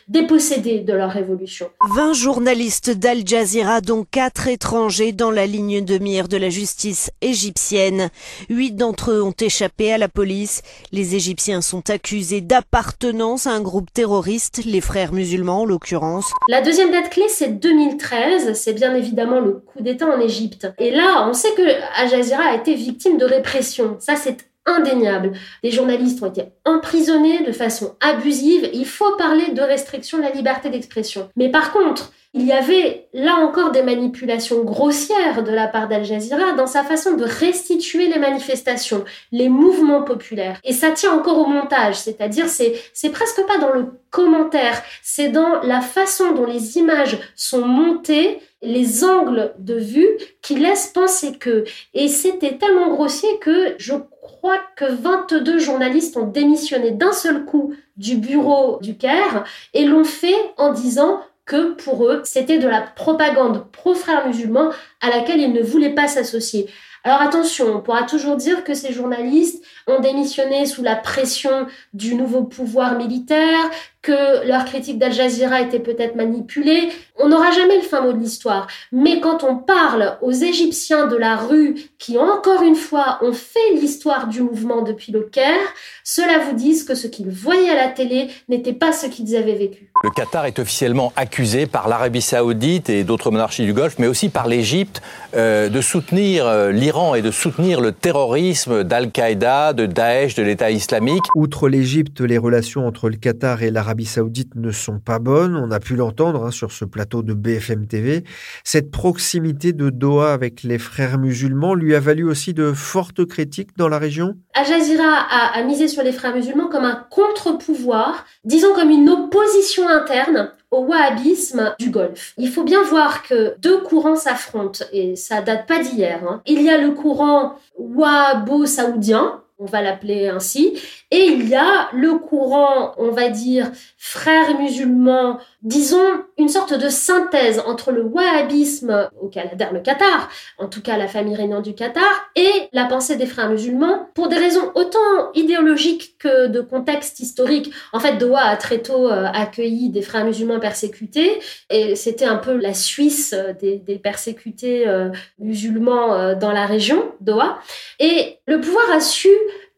dépossédés 0.07 0.79
de 0.79 0.93
leur 0.93 1.11
révolution. 1.11 1.69
20 1.95 2.13
journalistes 2.13 2.91
d'Al 2.91 3.25
Jazeera 3.25 3.79
dont 3.79 4.05
4 4.09 4.47
étrangers 4.49 5.13
dans 5.13 5.31
la 5.31 5.45
ligne 5.45 5.83
de 5.83 5.97
mire 5.97 6.27
de 6.27 6.37
la 6.37 6.49
justice 6.49 7.09
égyptienne. 7.21 8.09
8 8.49 8.80
d'entre 8.81 9.11
eux 9.11 9.21
ont 9.21 9.35
échappé 9.39 9.93
à 9.93 9.99
la 9.99 10.07
police. 10.07 10.63
Les 10.91 11.13
Égyptiens 11.15 11.61
sont 11.61 11.87
accusés 11.91 12.41
d'appartenance 12.41 13.45
à 13.45 13.51
un 13.51 13.61
groupe 13.61 13.93
terroriste, 13.93 14.63
les 14.65 14.81
frères 14.81 15.13
musulmans 15.13 15.61
en 15.61 15.65
l'occurrence. 15.65 16.31
La 16.49 16.61
deuxième 16.61 16.91
date 16.91 17.11
clé, 17.11 17.25
c'est 17.29 17.59
2013. 17.59 18.53
C'est 18.53 18.73
bien 18.73 18.95
évidemment 18.95 19.39
le 19.39 19.53
coup 19.53 19.81
d'État 19.81 20.07
en 20.07 20.19
Égypte. 20.19 20.67
Et 20.79 20.89
là, 20.89 21.27
on 21.29 21.33
sait 21.33 21.53
que 21.55 21.61
Al 21.95 22.09
Jazeera 22.09 22.43
a 22.43 22.55
été 22.55 22.73
victime 22.73 23.19
de 23.19 23.25
répression. 23.25 23.97
Ça, 23.99 24.15
c'est 24.15 24.49
indéniable. 24.65 25.33
Les 25.61 25.71
journalistes 25.71 26.23
ont 26.23 26.29
été 26.29 26.45
emprisonnés 26.65 27.45
de 27.45 27.51
façon 27.51 27.95
abusive. 27.99 28.67
Il 28.73 28.87
faut 28.87 29.15
parler 29.15 29.51
de 29.51 29.61
restriction 29.61 30.17
de 30.17 30.23
la 30.23 30.31
liberté 30.31 30.71
d'expression. 30.71 31.29
Mais 31.35 31.49
par 31.49 31.71
contre, 31.71 32.11
il 32.33 32.45
y 32.45 32.53
avait 32.53 33.09
là 33.13 33.35
encore 33.35 33.71
des 33.71 33.83
manipulations 33.83 34.63
grossières 34.63 35.43
de 35.43 35.51
la 35.51 35.67
part 35.67 35.89
d'Al 35.89 36.05
Jazeera 36.05 36.53
dans 36.53 36.67
sa 36.67 36.83
façon 36.83 37.15
de 37.15 37.25
restituer 37.25 38.07
les 38.07 38.19
manifestations, 38.19 39.03
les 39.33 39.49
mouvements 39.49 40.03
populaires. 40.03 40.59
Et 40.63 40.71
ça 40.71 40.91
tient 40.91 41.11
encore 41.11 41.39
au 41.39 41.45
montage, 41.45 41.95
c'est-à-dire 41.95 42.47
c'est 42.47 42.73
c'est 42.93 43.09
presque 43.09 43.45
pas 43.45 43.57
dans 43.57 43.73
le 43.73 43.87
commentaire, 44.11 44.81
c'est 45.03 45.29
dans 45.29 45.61
la 45.61 45.81
façon 45.81 46.31
dont 46.31 46.45
les 46.45 46.77
images 46.77 47.17
sont 47.35 47.65
montées, 47.65 48.39
les 48.61 49.03
angles 49.03 49.53
de 49.59 49.75
vue 49.75 50.09
qui 50.41 50.55
laissent 50.55 50.87
penser 50.87 51.37
que. 51.37 51.65
Et 51.93 52.07
c'était 52.07 52.57
tellement 52.57 52.89
grossier 52.89 53.39
que 53.39 53.75
je 53.77 53.95
crois 54.21 54.59
que 54.77 54.85
22 54.85 55.59
journalistes 55.59 56.15
ont 56.15 56.27
démissionné 56.27 56.91
d'un 56.91 57.11
seul 57.11 57.43
coup 57.43 57.73
du 57.97 58.15
bureau 58.15 58.79
du 58.81 58.97
Caire 58.97 59.43
et 59.73 59.83
l'ont 59.85 60.05
fait 60.05 60.35
en 60.57 60.71
disant 60.71 61.21
que 61.51 61.73
pour 61.73 62.05
eux, 62.05 62.21
c'était 62.23 62.59
de 62.59 62.67
la 62.69 62.79
propagande 62.79 63.65
pro-frères 63.73 64.25
musulmans 64.25 64.69
à 65.01 65.09
laquelle 65.09 65.41
ils 65.41 65.51
ne 65.51 65.61
voulaient 65.61 65.93
pas 65.93 66.07
s'associer. 66.07 66.69
Alors 67.03 67.21
attention, 67.21 67.75
on 67.75 67.81
pourra 67.81 68.03
toujours 68.03 68.37
dire 68.37 68.63
que 68.63 68.73
ces 68.73 68.93
journalistes 68.93 69.61
ont 69.85 69.99
démissionné 69.99 70.65
sous 70.65 70.81
la 70.81 70.95
pression 70.95 71.67
du 71.93 72.15
nouveau 72.15 72.43
pouvoir 72.43 72.95
militaire, 72.95 73.69
que 74.01 74.47
leur 74.47 74.65
critique 74.65 74.97
d'Al 74.97 75.13
Jazeera 75.13 75.61
était 75.61 75.79
peut-être 75.79 76.15
manipulée. 76.15 76.89
On 77.19 77.29
n'aura 77.29 77.51
jamais 77.51 77.75
le 77.75 77.83
fin 77.83 78.01
mot 78.01 78.13
de 78.13 78.19
l'histoire. 78.19 78.67
Mais 78.91 79.19
quand 79.19 79.43
on 79.43 79.57
parle 79.57 80.17
aux 80.21 80.31
Égyptiens 80.31 81.05
de 81.05 81.15
la 81.15 81.35
rue 81.35 81.75
qui, 81.99 82.17
encore 82.17 82.63
une 82.63 82.75
fois, 82.75 83.19
ont 83.21 83.33
fait 83.33 83.75
l'histoire 83.75 84.27
du 84.27 84.41
mouvement 84.41 84.81
depuis 84.81 85.11
le 85.11 85.21
Caire, 85.21 85.59
cela 86.03 86.39
vous 86.39 86.55
dit 86.55 86.83
que 86.83 86.95
ce 86.95 87.05
qu'ils 87.07 87.29
voyaient 87.29 87.69
à 87.69 87.75
la 87.75 87.89
télé 87.89 88.29
n'était 88.49 88.73
pas 88.73 88.91
ce 88.91 89.05
qu'ils 89.05 89.35
avaient 89.35 89.55
vécu. 89.55 89.91
Le 90.03 90.09
Qatar 90.09 90.47
est 90.47 90.57
officiellement 90.57 91.13
accusé 91.15 91.67
par 91.67 91.87
l'Arabie 91.87 92.21
saoudite 92.21 92.89
et 92.89 93.03
d'autres 93.03 93.29
monarchies 93.29 93.65
du 93.65 93.73
Golfe, 93.73 93.99
mais 93.99 94.07
aussi 94.07 94.29
par 94.29 94.47
l'Égypte, 94.47 95.01
euh, 95.35 95.69
de 95.69 95.81
soutenir 95.81 96.47
euh, 96.47 96.71
l'Iran 96.71 97.13
et 97.13 97.21
de 97.21 97.29
soutenir 97.29 97.81
le 97.81 97.91
terrorisme 97.91 98.83
d'Al-Qaïda, 98.83 99.73
de 99.73 99.85
Daesh, 99.85 100.33
de 100.33 100.41
l'État 100.41 100.71
islamique. 100.71 101.23
Outre 101.35 101.69
l'Égypte, 101.69 102.19
les 102.21 102.39
relations 102.39 102.87
entre 102.87 103.09
le 103.09 103.17
Qatar 103.17 103.61
et 103.61 103.69
l'Arabie 103.69 103.90
l'Arabie 103.91 104.05
saoudite 104.05 104.55
ne 104.55 104.71
sont 104.71 104.99
pas 104.99 105.19
bonnes. 105.19 105.57
On 105.57 105.69
a 105.69 105.81
pu 105.81 105.97
l'entendre 105.97 106.45
hein, 106.45 106.51
sur 106.51 106.71
ce 106.71 106.85
plateau 106.85 107.23
de 107.23 107.33
BFM 107.33 107.87
TV. 107.87 108.23
Cette 108.63 108.89
proximité 108.89 109.73
de 109.73 109.89
Doha 109.89 110.31
avec 110.31 110.63
les 110.63 110.77
frères 110.77 111.17
musulmans 111.17 111.73
lui 111.73 111.93
a 111.93 111.99
valu 111.99 112.23
aussi 112.23 112.53
de 112.53 112.71
fortes 112.71 113.25
critiques 113.25 113.75
dans 113.75 113.89
la 113.89 113.97
région? 113.97 114.37
Al 114.53 114.65
Jazeera 114.65 115.27
a, 115.29 115.61
misé 115.63 115.89
sur 115.89 116.03
les 116.03 116.13
frères 116.13 116.33
musulmans 116.33 116.69
comme 116.69 116.85
un 116.85 117.05
contre-pouvoir, 117.09 118.25
disons 118.45 118.73
comme 118.73 118.91
une 118.91 119.09
opposition 119.09 119.89
interne 119.89 120.51
au 120.71 120.85
wahhabisme 120.85 121.75
du 121.77 121.89
Golfe. 121.89 122.33
Il 122.37 122.47
faut 122.47 122.63
bien 122.63 122.83
voir 122.83 123.23
que 123.23 123.55
deux 123.59 123.81
courants 123.81 124.15
s'affrontent 124.15 124.85
et 124.93 125.17
ça 125.17 125.41
date 125.41 125.67
pas 125.67 125.79
d'hier. 125.79 126.21
Hein. 126.25 126.41
Il 126.45 126.61
y 126.61 126.69
a 126.69 126.77
le 126.77 126.91
courant 126.91 127.55
wahhabo-saoudien, 127.77 129.41
on 129.59 129.65
va 129.65 129.81
l'appeler 129.81 130.29
ainsi, 130.29 130.81
et 131.11 131.25
il 131.25 131.49
y 131.49 131.55
a 131.55 131.89
le 131.93 132.17
courant, 132.17 132.93
on 132.97 133.11
va 133.11 133.27
dire, 133.27 133.69
frères 133.97 134.57
musulmans, 134.57 135.39
disons 135.61 135.97
une 136.37 136.47
sorte 136.47 136.73
de 136.73 136.87
synthèse 136.87 137.61
entre 137.65 137.91
le 137.91 138.01
wahhabisme 138.03 139.09
au 139.21 139.27
Canada, 139.27 139.69
le 139.73 139.81
Qatar, 139.81 140.29
en 140.57 140.67
tout 140.67 140.81
cas 140.81 140.97
la 140.97 141.09
famille 141.09 141.35
régnante 141.35 141.63
du 141.63 141.75
Qatar, 141.75 142.29
et 142.37 142.69
la 142.71 142.85
pensée 142.85 143.17
des 143.17 143.25
frères 143.25 143.49
musulmans, 143.49 144.09
pour 144.15 144.29
des 144.29 144.37
raisons 144.37 144.71
autant 144.73 144.99
idéologiques 145.35 146.15
que 146.17 146.47
de 146.47 146.61
contexte 146.61 147.19
historique. 147.19 147.71
En 147.91 147.99
fait, 147.99 148.17
Doha 148.17 148.43
a 148.43 148.55
très 148.55 148.79
tôt 148.79 149.09
euh, 149.09 149.25
accueilli 149.33 149.89
des 149.89 150.01
frères 150.01 150.23
musulmans 150.23 150.61
persécutés, 150.61 151.41
et 151.69 151.95
c'était 151.95 152.25
un 152.25 152.37
peu 152.37 152.55
la 152.55 152.73
Suisse 152.73 153.35
des, 153.59 153.77
des 153.77 153.99
persécutés 153.99 154.87
euh, 154.87 155.09
musulmans 155.39 156.35
dans 156.35 156.51
la 156.53 156.65
région, 156.65 157.11
Doha. 157.19 157.59
Et 157.99 158.39
le 158.47 158.61
pouvoir 158.61 158.89
a 158.91 159.01
su 159.01 159.29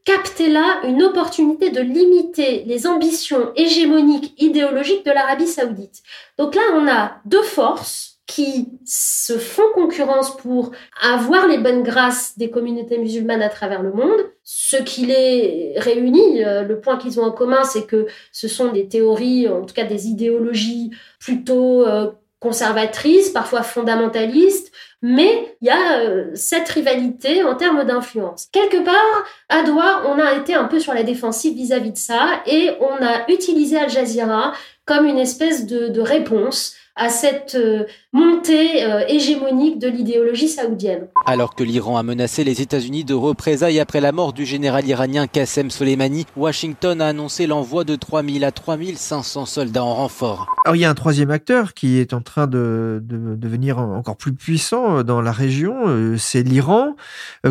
capter 0.06 0.50
là 0.50 0.82
une 0.84 1.02
opportunité 1.04 1.70
de 1.70 1.82
limiter 1.82 2.64
les 2.66 2.88
ambitions 2.88 3.52
hégémoniques 3.56 4.34
idéologiques 4.38 5.06
de 5.06 5.12
l'Arabie 5.12 5.48
saoudite. 5.48 6.02
Donc 6.38 6.56
là, 6.56 6.62
on 6.76 6.88
a 6.88 7.18
deux 7.26 7.44
forces 7.44 8.14
qui 8.26 8.70
se 8.86 9.38
font 9.38 9.70
concurrence 9.74 10.36
pour 10.38 10.72
avoir 11.02 11.48
les 11.48 11.58
bonnes 11.58 11.84
grâces 11.84 12.38
des 12.38 12.50
communautés 12.50 12.98
musulmanes 12.98 13.42
à 13.42 13.50
travers 13.50 13.84
le 13.84 13.92
monde. 13.92 14.20
Ce 14.44 14.78
qui 14.78 15.06
les 15.06 15.74
réunit, 15.78 16.44
euh, 16.44 16.64
le 16.64 16.80
point 16.80 16.98
qu'ils 16.98 17.20
ont 17.20 17.26
en 17.26 17.32
commun, 17.32 17.64
c'est 17.64 17.86
que 17.86 18.08
ce 18.32 18.48
sont 18.48 18.72
des 18.72 18.88
théories, 18.88 19.48
en 19.48 19.66
tout 19.66 19.74
cas 19.74 19.84
des 19.84 20.08
idéologies 20.08 20.92
plutôt 21.20 21.86
euh, 21.86 22.12
conservatrices, 22.44 23.30
parfois 23.30 23.64
fondamentalistes, 23.64 24.72
mais 25.02 25.56
il 25.62 25.68
y 25.68 25.72
a 25.72 26.02
euh, 26.02 26.30
cette 26.36 26.68
rivalité 26.68 27.44
en 27.44 27.56
termes 27.56 27.86
d'influence. 27.86 28.50
Quelque 28.52 28.84
part, 28.84 29.26
à 29.48 29.64
Doha, 29.64 30.04
on 30.08 30.20
a 30.20 30.34
été 30.34 30.54
un 30.54 30.66
peu 30.66 30.80
sur 30.80 30.94
la 30.94 31.04
défensive 31.04 31.56
vis-à-vis 31.56 31.94
de 31.94 31.98
ça 31.98 32.42
et 32.46 32.72
on 32.82 33.04
a 33.04 33.32
utilisé 33.32 33.78
Al 33.78 33.90
Jazeera 33.90 34.54
comme 34.86 35.06
une 35.06 35.20
espèce 35.20 35.66
de 35.66 36.02
réponse 36.02 36.76
à 36.96 37.10
cette 37.10 37.56
euh, 37.56 37.86
montée 38.12 38.84
euh, 38.84 39.04
hégémonique 39.08 39.80
de 39.80 39.88
l'idéologie 39.88 40.48
saoudienne. 40.48 41.08
Alors 41.26 41.56
que 41.56 41.64
l'Iran 41.64 41.98
a 41.98 42.04
menacé 42.04 42.44
les 42.44 42.62
États-Unis 42.62 43.04
de 43.04 43.16
représailles 43.16 43.80
après 43.80 44.00
la 44.00 44.12
mort 44.12 44.32
du 44.32 44.46
général 44.46 44.88
iranien 44.88 45.26
Qassem 45.26 45.72
Soleimani, 45.72 46.28
Washington 46.38 47.02
a 47.02 47.08
annoncé 47.08 47.48
l'envoi 47.48 47.84
de 47.84 47.96
3000 47.96 48.46
à 48.46 48.52
3500 48.52 49.46
soldats 49.48 49.84
en 49.84 49.96
renfort. 49.96 50.48
Alors 50.66 50.76
il 50.76 50.80
y 50.80 50.86
a 50.86 50.90
un 50.90 50.94
troisième 50.94 51.32
acteur 51.32 51.74
qui 51.74 51.98
est 51.98 52.14
en 52.14 52.22
train 52.22 52.46
de, 52.46 53.02
de 53.04 53.36
devenir 53.36 53.80
encore 53.80 54.16
plus 54.16 54.34
puissant 54.34 55.00
euh, 55.00 55.04
dans 55.04 55.22
la 55.22 55.32
région, 55.32 55.74
c'est 56.18 56.44
l'Iran. 56.44 56.96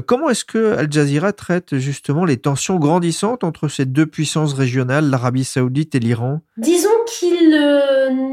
Comment 0.06 0.30
est-ce 0.30 0.44
que 0.44 0.74
Al 0.74 0.90
Jazeera 0.90 1.32
traite 1.32 1.78
justement 1.78 2.24
les 2.24 2.36
tensions 2.36 2.76
grandissantes 2.76 3.44
entre 3.44 3.68
ces 3.68 3.86
deux 3.86 4.06
puissances 4.06 4.54
régionales, 4.54 5.10
l'Arabie 5.10 5.44
saoudite 5.44 5.94
et 5.94 5.98
l'Iran? 5.98 6.40
Disons 6.56 6.88
qu'il 7.06 7.50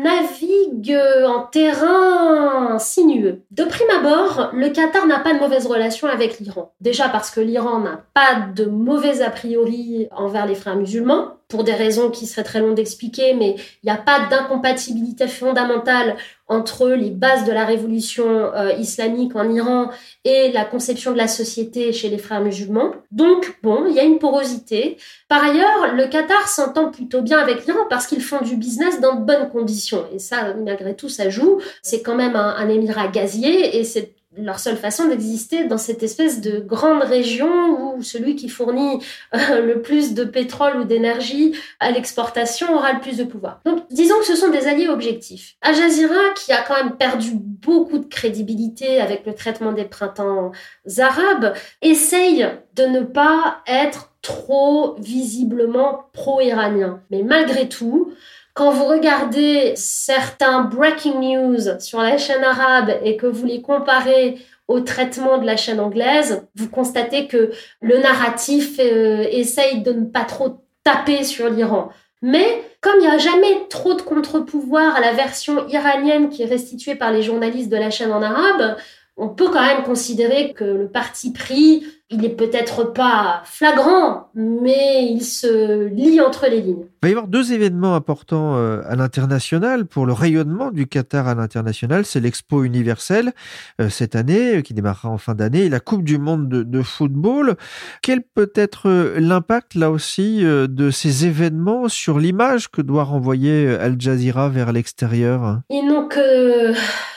navigue 0.04 0.99
en 1.26 1.44
terrain 1.44 2.78
sinueux. 2.80 3.42
De 3.52 3.64
prime 3.64 3.90
abord, 3.98 4.50
le 4.54 4.70
Qatar 4.70 5.06
n'a 5.08 5.20
pas 5.20 5.34
de 5.34 5.40
mauvaise 5.40 5.66
relation 5.66 6.08
avec 6.08 6.40
l'Iran. 6.40 6.74
Déjà 6.82 7.10
parce 7.10 7.32
que 7.32 7.42
l'Iran 7.42 7.80
n'a 7.80 8.04
pas 8.14 8.36
de 8.56 8.66
mauvais 8.66 9.22
a 9.22 9.30
priori 9.30 10.08
envers 10.12 10.46
les 10.46 10.56
frères 10.56 10.76
musulmans 10.76 11.39
pour 11.50 11.64
des 11.64 11.74
raisons 11.74 12.12
qui 12.12 12.28
seraient 12.28 12.44
très 12.44 12.60
longues 12.60 12.76
d'expliquer, 12.76 13.34
mais 13.34 13.56
il 13.58 13.86
n'y 13.86 13.92
a 13.92 13.98
pas 13.98 14.28
d'incompatibilité 14.30 15.28
fondamentale 15.28 16.16
entre 16.48 16.90
les 16.90 17.10
bases 17.10 17.44
de 17.46 17.52
la 17.52 17.66
révolution 17.66 18.54
euh, 18.54 18.74
islamique 18.74 19.36
en 19.36 19.50
Iran 19.50 19.90
et 20.24 20.52
la 20.52 20.64
conception 20.64 21.12
de 21.12 21.18
la 21.18 21.28
société 21.28 21.92
chez 21.92 22.10
les 22.10 22.20
frères 22.20 22.42
musulmans. 22.42 22.92
Donc, 23.12 23.58
bon, 23.64 23.86
il 23.88 23.96
y 23.96 24.00
a 24.00 24.04
une 24.04 24.20
porosité. 24.20 24.98
Par 25.28 25.44
ailleurs, 25.44 25.96
le 25.96 26.08
Qatar 26.08 26.48
s'entend 26.48 26.92
plutôt 26.92 27.22
bien 27.22 27.40
avec 27.40 27.66
l'Iran 27.66 27.86
parce 27.90 28.06
qu'ils 28.06 28.24
font 28.24 28.42
du 28.42 28.56
business 28.56 29.02
dans 29.02 29.16
de 29.16 29.26
bonnes 29.26 29.50
conditions. 29.50 30.06
Et 30.14 30.20
ça, 30.20 30.54
malgré 30.54 30.96
tout, 30.96 31.10
ça 31.10 31.30
joue. 31.30 31.60
C'est 31.82 32.04
quand 32.04 32.16
même 32.16 32.36
un, 32.36 32.56
un 32.56 32.70
émirat 32.70 33.08
gazier 33.08 33.78
et 33.78 33.84
c'est 33.84 34.14
leur 34.38 34.60
seule 34.60 34.78
façon 34.78 35.08
d'exister 35.08 35.66
dans 35.66 35.78
cette 35.78 36.04
espèce 36.04 36.40
de 36.40 36.60
grande 36.60 37.02
région 37.02 37.96
où 37.96 38.04
celui 38.04 38.36
qui 38.36 38.48
fournit 38.48 39.04
euh, 39.34 39.62
le 39.62 39.82
plus 39.82 40.14
de 40.14 40.24
pétrole 40.24 40.78
ou 40.78 40.84
d'énergie 40.84 41.56
à 41.80 41.92
l'exportation 41.92 42.76
aura 42.76 42.94
le 42.94 43.00
plus 43.00 43.18
de 43.18 43.24
pouvoir. 43.24 43.62
Donc 43.66 43.86
disons 43.90 44.18
que 44.20 44.26
ce 44.26 44.36
sont 44.36 44.50
des 44.50 44.68
alliés 44.68 44.88
objectifs. 44.88 45.56
Al 45.62 45.76
Jazeera, 45.76 46.34
qui 46.36 46.52
a 46.52 46.62
quand 46.62 46.76
même 46.76 46.96
perdu 46.96 47.32
beaucoup 47.34 47.98
de 47.98 48.06
crédibilité 48.06 49.02
avec 49.02 49.26
le 49.26 49.34
traitement 49.34 49.72
des 49.72 49.86
printemps 49.86 50.52
arabes, 51.00 51.54
essaye 51.82 52.48
de 52.76 52.84
ne 52.84 53.02
pas 53.02 53.64
être 53.66 54.12
trop 54.22 54.96
visiblement 55.00 56.10
pro-iranien. 56.14 57.02
Mais 57.10 57.24
malgré 57.24 57.68
tout, 57.68 58.12
quand 58.60 58.72
vous 58.72 58.88
regardez 58.88 59.72
certains 59.78 60.64
breaking 60.64 61.22
news 61.22 61.80
sur 61.80 62.02
la 62.02 62.18
chaîne 62.18 62.44
arabe 62.44 62.92
et 63.06 63.16
que 63.16 63.26
vous 63.26 63.46
les 63.46 63.62
comparez 63.62 64.38
au 64.68 64.82
traitement 64.82 65.38
de 65.38 65.46
la 65.46 65.56
chaîne 65.56 65.80
anglaise, 65.80 66.46
vous 66.56 66.68
constatez 66.68 67.28
que 67.28 67.52
le 67.82 68.00
narratif 68.00 68.78
euh, 68.80 69.26
essaye 69.32 69.82
de 69.82 69.94
ne 69.94 70.04
pas 70.04 70.26
trop 70.26 70.58
taper 70.84 71.24
sur 71.24 71.50
l'Iran. 71.50 71.88
Mais 72.22 72.62
comme 72.82 72.96
il 72.98 73.04
n'y 73.04 73.08
a 73.08 73.18
jamais 73.18 73.66
trop 73.70 73.94
de 73.94 74.02
contre-pouvoir 74.02 74.94
à 74.94 75.00
la 75.00 75.14
version 75.14 75.66
iranienne 75.70 76.28
qui 76.28 76.44
est 76.44 76.46
restituée 76.46 76.96
par 76.96 77.14
les 77.14 77.22
journalistes 77.22 77.70
de 77.70 77.78
la 77.78 77.92
chaîne 77.92 78.12
en 78.12 78.22
arabe, 78.22 78.76
on 79.16 79.30
peut 79.30 79.48
quand 79.48 79.66
même 79.66 79.84
considérer 79.84 80.52
que 80.52 80.66
le 80.66 80.90
parti 80.90 81.32
pris 81.32 81.86
il 82.10 82.26
est 82.26 82.30
peut-être 82.30 82.92
pas 82.92 83.42
flagrant, 83.46 84.30
mais 84.34 85.06
il 85.06 85.24
se 85.24 85.86
lie 85.86 86.20
entre 86.20 86.48
les 86.48 86.62
lignes. 86.62 86.88
Il 87.02 87.06
va 87.06 87.10
y 87.10 87.12
avoir 87.14 87.30
deux 87.30 87.54
événements 87.54 87.96
importants 87.96 88.58
euh, 88.58 88.82
à 88.86 88.98
l'international 88.98 89.86
pour 89.86 90.06
le 90.06 90.12
rayonnement 90.12 90.70
du 90.70 90.86
Qatar 90.86 91.30
à 91.30 91.34
l'international. 91.34 92.04
C'est 92.04 92.20
l'Expo 92.20 92.66
universelle 92.66 93.32
euh, 93.80 93.88
cette 93.88 94.18
année, 94.18 94.58
euh, 94.58 94.62
qui 94.62 94.74
démarrera 94.74 95.08
en 95.08 95.18
fin 95.18 95.34
d'année, 95.34 95.62
et 95.62 95.70
la 95.70 95.80
Coupe 95.80 96.04
du 96.04 96.18
monde 96.18 96.50
de, 96.50 96.82
football. 96.82 97.56
Quel 98.02 98.22
peut 98.22 98.52
être 98.54 98.90
l'impact 99.18 99.76
là 99.76 99.92
aussi 99.92 100.42
de 100.44 100.92
ces 100.92 101.26
événements 101.26 101.88
sur 101.88 102.20
l'image 102.20 102.70
que 102.70 102.82
doit 102.82 103.04
renvoyer 103.04 103.70
Al 103.70 103.96
Jazeera 104.00 104.50
vers 104.50 104.74
l'extérieur? 104.74 105.62
Ils 105.70 105.86
n'ont 105.86 106.08
que 106.08 106.74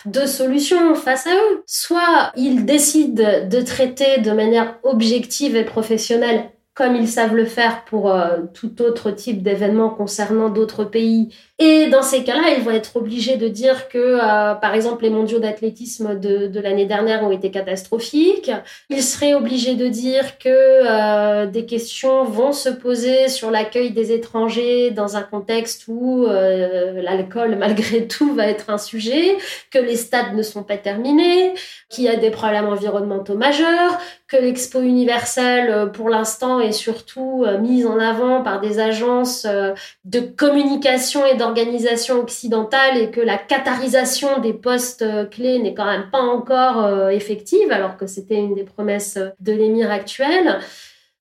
deux 0.06 0.26
solutions 0.26 0.94
face 0.94 1.26
à 1.26 1.30
eux. 1.30 1.62
Soit 1.66 2.32
ils 2.36 2.64
décident 2.64 3.48
de 3.48 3.60
traiter 3.62 4.20
de 4.20 4.30
manière 4.30 4.78
objective 4.84 5.56
et 5.56 5.64
professionnelle 5.64 6.50
comme 6.74 6.96
ils 6.96 7.08
savent 7.08 7.34
le 7.34 7.44
faire 7.44 7.84
pour 7.84 8.10
euh, 8.10 8.38
tout 8.54 8.80
autre 8.80 9.10
type 9.10 9.42
d'événement 9.42 9.90
concernant 9.90 10.48
d'autres 10.48 10.84
pays 10.84 11.28
et 11.64 11.86
dans 11.86 12.02
ces 12.02 12.24
cas-là, 12.24 12.54
ils 12.56 12.64
vont 12.64 12.72
être 12.72 12.96
obligés 12.96 13.36
de 13.36 13.46
dire 13.46 13.88
que, 13.88 13.98
euh, 13.98 14.54
par 14.54 14.74
exemple, 14.74 15.04
les 15.04 15.10
mondiaux 15.10 15.38
d'athlétisme 15.38 16.18
de, 16.18 16.58
l'année 16.58 16.86
dernière 16.86 17.22
ont 17.22 17.30
été 17.30 17.52
catastrophiques. 17.52 18.50
Ils 18.90 19.02
seraient 19.02 19.34
obligés 19.34 19.76
de 19.76 19.86
dire 19.86 20.38
que 20.38 20.48
euh, 20.48 21.46
des 21.46 21.64
questions 21.64 22.24
vont 22.24 22.52
se 22.52 22.68
poser 22.68 23.28
sur 23.28 23.52
l'accueil 23.52 23.92
des 23.92 24.10
étrangers 24.10 24.90
dans 24.90 25.16
un 25.16 25.22
contexte 25.22 25.84
où 25.86 26.26
l'alcool, 26.26 27.54
malgré 27.56 28.06
tout, 28.08 28.34
va 28.34 28.48
être 28.48 28.70
un 28.70 28.78
sujet, 28.78 29.36
que 29.70 29.78
les 29.78 29.96
stades 29.96 30.34
ne 30.34 30.42
sont 30.42 30.64
pas 30.64 30.78
terminés, 30.78 31.54
qu'il 31.90 32.04
y 32.04 32.08
a 32.08 32.16
des 32.16 32.30
problèmes 32.30 32.66
environnementaux 32.66 33.36
majeurs, 33.36 34.00
que 34.26 34.36
l'expo 34.36 34.80
universelle, 34.80 35.92
pour 35.92 36.08
l'instant, 36.08 36.61
est 36.62 36.72
surtout 36.72 37.44
mise 37.60 37.86
en 37.86 37.98
avant 37.98 38.42
par 38.42 38.60
des 38.60 38.78
agences 38.78 39.46
de 40.04 40.20
communication 40.20 41.24
et 41.26 41.36
d'organisation 41.36 41.62
organisation 41.62 42.20
occidentale 42.20 42.96
et 42.96 43.10
que 43.10 43.20
la 43.20 43.36
qatarisation 43.36 44.40
des 44.40 44.52
postes 44.52 45.02
euh, 45.02 45.24
clés 45.26 45.58
n'est 45.58 45.74
quand 45.74 45.84
même 45.84 46.10
pas 46.10 46.20
encore 46.20 46.84
euh, 46.84 47.08
effective, 47.08 47.70
alors 47.70 47.96
que 47.96 48.06
c'était 48.06 48.36
une 48.36 48.54
des 48.54 48.64
promesses 48.64 49.18
de 49.40 49.52
l'émir 49.52 49.90
actuel. 49.90 50.58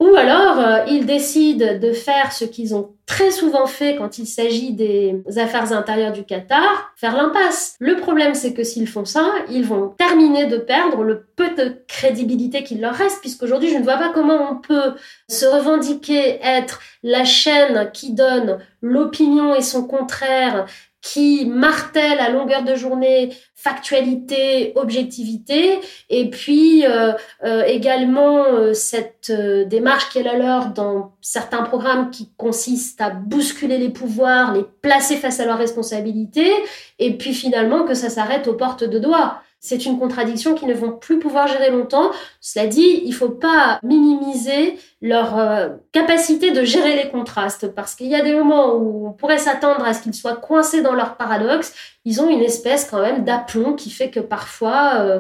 Ou 0.01 0.15
alors, 0.15 0.57
euh, 0.57 0.79
ils 0.87 1.05
décident 1.05 1.77
de 1.77 1.91
faire 1.91 2.31
ce 2.31 2.43
qu'ils 2.43 2.73
ont 2.73 2.95
très 3.05 3.29
souvent 3.29 3.67
fait 3.67 3.95
quand 3.97 4.17
il 4.17 4.25
s'agit 4.25 4.73
des 4.73 5.21
affaires 5.37 5.73
intérieures 5.73 6.11
du 6.11 6.23
Qatar, 6.23 6.91
faire 6.95 7.15
l'impasse. 7.15 7.75
Le 7.79 7.97
problème, 7.97 8.33
c'est 8.33 8.55
que 8.55 8.63
s'ils 8.63 8.87
font 8.87 9.05
ça, 9.05 9.31
ils 9.51 9.63
vont 9.63 9.89
terminer 9.89 10.47
de 10.47 10.57
perdre 10.57 11.03
le 11.03 11.27
peu 11.35 11.49
de 11.51 11.83
crédibilité 11.87 12.63
qu'il 12.63 12.81
leur 12.81 12.95
reste, 12.95 13.21
puisqu'aujourd'hui, 13.21 13.69
je 13.69 13.77
ne 13.77 13.83
vois 13.83 13.97
pas 13.97 14.09
comment 14.11 14.51
on 14.51 14.55
peut 14.55 14.95
se 15.29 15.45
revendiquer 15.45 16.39
être 16.41 16.79
la 17.03 17.23
chaîne 17.23 17.91
qui 17.93 18.13
donne 18.13 18.57
l'opinion 18.81 19.53
et 19.53 19.61
son 19.61 19.85
contraire 19.85 20.65
qui 21.01 21.45
martèle 21.45 22.19
à 22.19 22.29
longueur 22.29 22.63
de 22.63 22.75
journée 22.75 23.31
factualité, 23.55 24.71
objectivité, 24.75 25.79
et 26.09 26.29
puis 26.29 26.85
euh, 26.85 27.13
euh, 27.43 27.63
également 27.65 28.45
euh, 28.45 28.73
cette 28.73 29.31
démarche 29.31 30.09
qui 30.09 30.19
est 30.19 30.23
la 30.23 30.37
leur 30.37 30.67
dans 30.67 31.13
certains 31.21 31.63
programmes 31.63 32.09
qui 32.09 32.31
consistent 32.37 33.01
à 33.01 33.09
bousculer 33.11 33.77
les 33.77 33.89
pouvoirs, 33.89 34.53
les 34.53 34.65
placer 34.81 35.15
face 35.15 35.39
à 35.39 35.45
leurs 35.45 35.59
responsabilités, 35.59 36.51
et 36.97 37.17
puis 37.17 37.33
finalement 37.33 37.83
que 37.83 37.93
ça 37.93 38.09
s'arrête 38.09 38.47
aux 38.47 38.55
portes 38.55 38.83
de 38.83 38.97
doigts 38.97 39.41
c'est 39.61 39.85
une 39.85 39.99
contradiction 39.99 40.55
qu'ils 40.55 40.67
ne 40.67 40.73
vont 40.73 40.91
plus 40.91 41.19
pouvoir 41.19 41.47
gérer 41.47 41.69
longtemps. 41.69 42.11
Cela 42.39 42.65
dit, 42.65 43.01
il 43.03 43.11
ne 43.11 43.15
faut 43.15 43.29
pas 43.29 43.79
minimiser 43.83 44.79
leur 45.03 45.37
euh, 45.37 45.69
capacité 45.91 46.51
de 46.51 46.63
gérer 46.63 46.95
les 46.95 47.09
contrastes, 47.09 47.67
parce 47.67 47.93
qu'il 47.93 48.07
y 48.07 48.15
a 48.15 48.23
des 48.23 48.33
moments 48.33 48.75
où 48.75 49.07
on 49.07 49.11
pourrait 49.11 49.37
s'attendre 49.37 49.85
à 49.85 49.93
ce 49.93 50.01
qu'ils 50.01 50.15
soient 50.15 50.35
coincés 50.35 50.81
dans 50.81 50.95
leur 50.95 51.15
paradoxe. 51.15 51.73
Ils 52.05 52.21
ont 52.21 52.29
une 52.29 52.41
espèce 52.41 52.85
quand 52.89 53.01
même 53.01 53.23
d'aplomb 53.23 53.73
qui 53.73 53.91
fait 53.91 54.09
que 54.09 54.19
parfois 54.19 54.95
euh, 54.95 55.19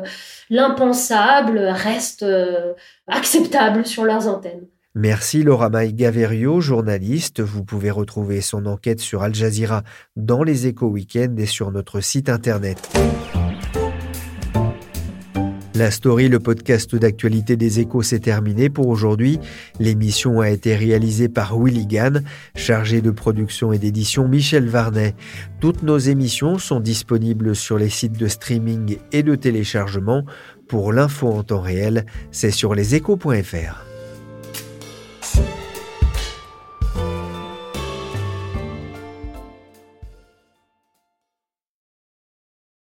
l'impensable 0.49 1.59
reste 1.59 2.23
euh, 2.23 2.73
acceptable 3.07 3.85
sur 3.85 4.05
leurs 4.05 4.27
antennes. 4.27 4.65
Merci 4.95 5.43
Laura 5.43 5.69
Maï 5.69 5.93
Gaverio, 5.93 6.59
journaliste. 6.61 7.41
Vous 7.41 7.63
pouvez 7.63 7.91
retrouver 7.91 8.41
son 8.41 8.65
enquête 8.65 8.99
sur 8.99 9.21
Al 9.21 9.35
Jazeera 9.35 9.83
dans 10.15 10.43
les 10.43 10.65
échos 10.65 10.87
week-end 10.87 11.35
et 11.37 11.45
sur 11.45 11.71
notre 11.71 12.01
site 12.01 12.27
internet. 12.27 12.89
La 15.81 15.89
story, 15.89 16.29
le 16.29 16.39
podcast 16.39 16.95
d'actualité 16.95 17.57
des 17.57 17.79
échos, 17.79 18.03
s'est 18.03 18.19
terminé 18.19 18.69
pour 18.69 18.87
aujourd'hui. 18.87 19.39
L'émission 19.79 20.39
a 20.39 20.51
été 20.51 20.75
réalisée 20.75 21.27
par 21.27 21.57
Willy 21.57 21.87
Gann, 21.87 22.23
chargé 22.53 23.01
de 23.01 23.09
production 23.09 23.73
et 23.73 23.79
d'édition 23.79 24.27
Michel 24.27 24.69
Varnet. 24.69 25.15
Toutes 25.59 25.81
nos 25.81 25.97
émissions 25.97 26.59
sont 26.59 26.81
disponibles 26.81 27.55
sur 27.55 27.79
les 27.79 27.89
sites 27.89 28.19
de 28.19 28.27
streaming 28.27 28.99
et 29.11 29.23
de 29.23 29.33
téléchargement. 29.33 30.23
Pour 30.67 30.93
l'info 30.93 31.29
en 31.29 31.41
temps 31.41 31.61
réel, 31.61 32.05
c'est 32.29 32.51
sur 32.51 32.75
leséchos.fr. 32.75 33.90